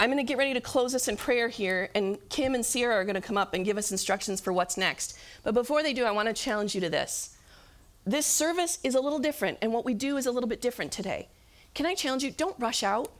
I'm 0.00 0.10
going 0.10 0.24
to 0.24 0.28
get 0.28 0.38
ready 0.38 0.54
to 0.54 0.60
close 0.60 0.94
us 0.94 1.08
in 1.08 1.16
prayer 1.16 1.48
here, 1.48 1.90
and 1.94 2.18
Kim 2.28 2.54
and 2.54 2.64
Sierra 2.64 2.94
are 2.94 3.04
going 3.04 3.16
to 3.16 3.20
come 3.20 3.36
up 3.36 3.52
and 3.52 3.64
give 3.64 3.76
us 3.76 3.90
instructions 3.90 4.40
for 4.40 4.52
what's 4.52 4.76
next. 4.76 5.18
But 5.42 5.54
before 5.54 5.82
they 5.82 5.92
do, 5.92 6.04
I 6.04 6.12
want 6.12 6.28
to 6.28 6.34
challenge 6.34 6.74
you 6.74 6.80
to 6.82 6.90
this 6.90 7.36
this 8.08 8.24
service 8.24 8.78
is 8.82 8.94
a 8.94 9.00
little 9.00 9.18
different, 9.18 9.58
and 9.60 9.70
what 9.70 9.84
we 9.84 9.92
do 9.92 10.16
is 10.16 10.24
a 10.24 10.30
little 10.30 10.48
bit 10.48 10.62
different 10.62 10.92
today. 10.92 11.28
Can 11.74 11.84
I 11.84 11.94
challenge 11.94 12.24
you? 12.24 12.30
Don't 12.30 12.58
rush 12.58 12.82
out. 12.82 13.12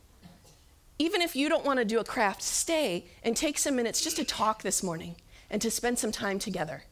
Even 0.98 1.20
if 1.20 1.36
you 1.36 1.50
don't 1.50 1.64
want 1.64 1.78
to 1.78 1.84
do 1.84 1.98
a 1.98 2.04
craft, 2.04 2.42
stay 2.42 3.04
and 3.22 3.36
take 3.36 3.58
some 3.58 3.76
minutes 3.76 4.02
just 4.02 4.16
to 4.16 4.24
talk 4.24 4.62
this 4.62 4.82
morning 4.82 5.16
and 5.50 5.60
to 5.60 5.70
spend 5.70 5.98
some 5.98 6.10
time 6.10 6.38
together. 6.38 6.84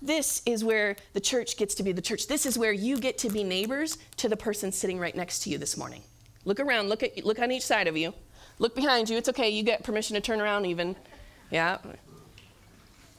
This 0.00 0.42
is 0.46 0.64
where 0.64 0.96
the 1.12 1.20
church 1.20 1.56
gets 1.56 1.74
to 1.76 1.82
be 1.82 1.92
the 1.92 2.02
church. 2.02 2.26
This 2.26 2.46
is 2.46 2.58
where 2.58 2.72
you 2.72 2.98
get 2.98 3.18
to 3.18 3.28
be 3.28 3.44
neighbors 3.44 3.98
to 4.16 4.28
the 4.28 4.36
person 4.36 4.72
sitting 4.72 4.98
right 4.98 5.14
next 5.14 5.40
to 5.40 5.50
you 5.50 5.58
this 5.58 5.76
morning. 5.76 6.02
Look 6.44 6.60
around, 6.60 6.88
look 6.88 7.02
at 7.02 7.24
look 7.24 7.38
on 7.38 7.52
each 7.52 7.64
side 7.64 7.86
of 7.86 7.96
you. 7.96 8.14
Look 8.58 8.74
behind 8.74 9.08
you. 9.08 9.16
It's 9.16 9.28
okay. 9.28 9.48
You 9.50 9.62
get 9.62 9.82
permission 9.82 10.14
to 10.14 10.20
turn 10.20 10.40
around 10.40 10.66
even. 10.66 10.96
Yeah. 11.50 11.78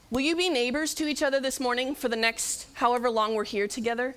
Will 0.09 0.21
you 0.21 0.36
be 0.36 0.49
neighbors 0.49 0.93
to 0.95 1.07
each 1.07 1.23
other 1.23 1.39
this 1.39 1.59
morning 1.59 1.95
for 1.95 2.07
the 2.07 2.15
next 2.15 2.67
however 2.73 3.09
long 3.09 3.33
we're 3.33 3.43
here 3.45 3.67
together? 3.67 4.15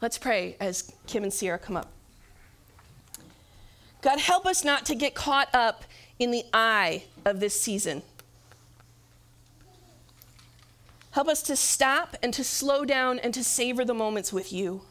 Let's 0.00 0.18
pray 0.18 0.56
as 0.60 0.92
Kim 1.06 1.22
and 1.22 1.32
Sierra 1.32 1.58
come 1.58 1.76
up. 1.76 1.90
God, 4.02 4.20
help 4.20 4.44
us 4.44 4.62
not 4.62 4.84
to 4.86 4.94
get 4.94 5.14
caught 5.14 5.48
up 5.54 5.84
in 6.18 6.30
the 6.30 6.44
eye 6.52 7.04
of 7.24 7.40
this 7.40 7.58
season. 7.58 8.02
Help 11.12 11.28
us 11.28 11.42
to 11.44 11.56
stop 11.56 12.16
and 12.22 12.34
to 12.34 12.44
slow 12.44 12.84
down 12.84 13.18
and 13.18 13.32
to 13.32 13.42
savor 13.42 13.84
the 13.84 13.94
moments 13.94 14.32
with 14.32 14.52
you. 14.52 14.82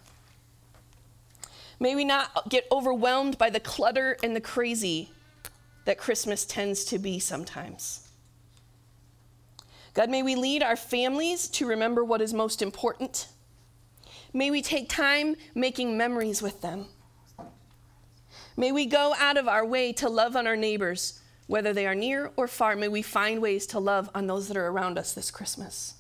May 1.79 1.95
we 1.95 2.05
not 2.05 2.49
get 2.49 2.67
overwhelmed 2.71 3.37
by 3.37 3.49
the 3.49 3.59
clutter 3.59 4.17
and 4.23 4.35
the 4.35 4.41
crazy 4.41 5.11
that 5.85 5.97
Christmas 5.97 6.45
tends 6.45 6.85
to 6.85 6.99
be 6.99 7.19
sometimes. 7.19 8.07
God, 9.93 10.09
may 10.09 10.23
we 10.23 10.35
lead 10.35 10.63
our 10.63 10.75
families 10.75 11.47
to 11.49 11.67
remember 11.67 12.03
what 12.03 12.21
is 12.21 12.33
most 12.33 12.61
important. 12.61 13.27
May 14.33 14.49
we 14.49 14.61
take 14.61 14.89
time 14.89 15.35
making 15.53 15.97
memories 15.97 16.41
with 16.41 16.61
them. 16.61 16.87
May 18.57 18.71
we 18.71 18.85
go 18.85 19.13
out 19.17 19.37
of 19.37 19.47
our 19.47 19.65
way 19.65 19.93
to 19.93 20.09
love 20.09 20.35
on 20.35 20.47
our 20.47 20.55
neighbors, 20.55 21.19
whether 21.47 21.73
they 21.73 21.85
are 21.85 21.95
near 21.95 22.31
or 22.35 22.47
far. 22.47 22.75
May 22.75 22.87
we 22.87 23.01
find 23.01 23.41
ways 23.41 23.67
to 23.67 23.79
love 23.79 24.09
on 24.15 24.25
those 24.25 24.47
that 24.47 24.57
are 24.57 24.67
around 24.67 24.97
us 24.97 25.13
this 25.13 25.29
Christmas. 25.29 25.95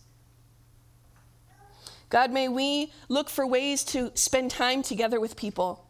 God, 2.13 2.31
may 2.31 2.47
we 2.47 2.93
look 3.09 3.27
for 3.27 3.47
ways 3.47 3.83
to 3.85 4.11
spend 4.13 4.51
time 4.51 4.83
together 4.83 5.19
with 5.19 5.35
people, 5.35 5.87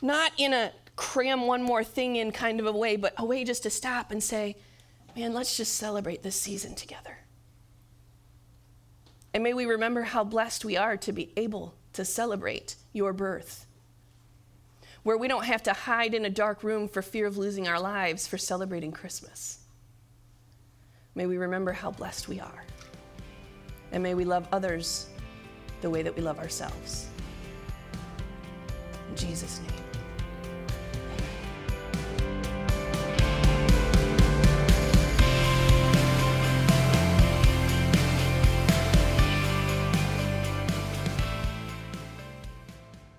not 0.00 0.30
in 0.38 0.52
a 0.52 0.70
cram 0.94 1.48
one 1.48 1.64
more 1.64 1.82
thing 1.82 2.14
in 2.14 2.30
kind 2.30 2.60
of 2.60 2.66
a 2.66 2.70
way, 2.70 2.94
but 2.94 3.12
a 3.18 3.24
way 3.24 3.42
just 3.42 3.64
to 3.64 3.70
stop 3.70 4.12
and 4.12 4.22
say, 4.22 4.54
man, 5.16 5.34
let's 5.34 5.56
just 5.56 5.74
celebrate 5.74 6.22
this 6.22 6.36
season 6.36 6.76
together. 6.76 7.18
And 9.34 9.42
may 9.42 9.52
we 9.52 9.66
remember 9.66 10.02
how 10.02 10.22
blessed 10.22 10.64
we 10.64 10.76
are 10.76 10.96
to 10.98 11.10
be 11.10 11.32
able 11.36 11.74
to 11.94 12.04
celebrate 12.04 12.76
your 12.92 13.12
birth, 13.12 13.66
where 15.02 15.18
we 15.18 15.26
don't 15.26 15.46
have 15.46 15.64
to 15.64 15.72
hide 15.72 16.14
in 16.14 16.24
a 16.24 16.30
dark 16.30 16.62
room 16.62 16.86
for 16.86 17.02
fear 17.02 17.26
of 17.26 17.36
losing 17.36 17.66
our 17.66 17.80
lives 17.80 18.28
for 18.28 18.38
celebrating 18.38 18.92
Christmas. 18.92 19.58
May 21.16 21.26
we 21.26 21.36
remember 21.36 21.72
how 21.72 21.90
blessed 21.90 22.28
we 22.28 22.38
are. 22.38 22.62
And 23.94 24.02
may 24.02 24.14
we 24.14 24.24
love 24.24 24.48
others 24.50 25.06
the 25.80 25.88
way 25.88 26.02
that 26.02 26.14
we 26.16 26.20
love 26.20 26.40
ourselves. 26.40 27.06
In 29.08 29.16
Jesus' 29.16 29.60
name. 29.60 29.83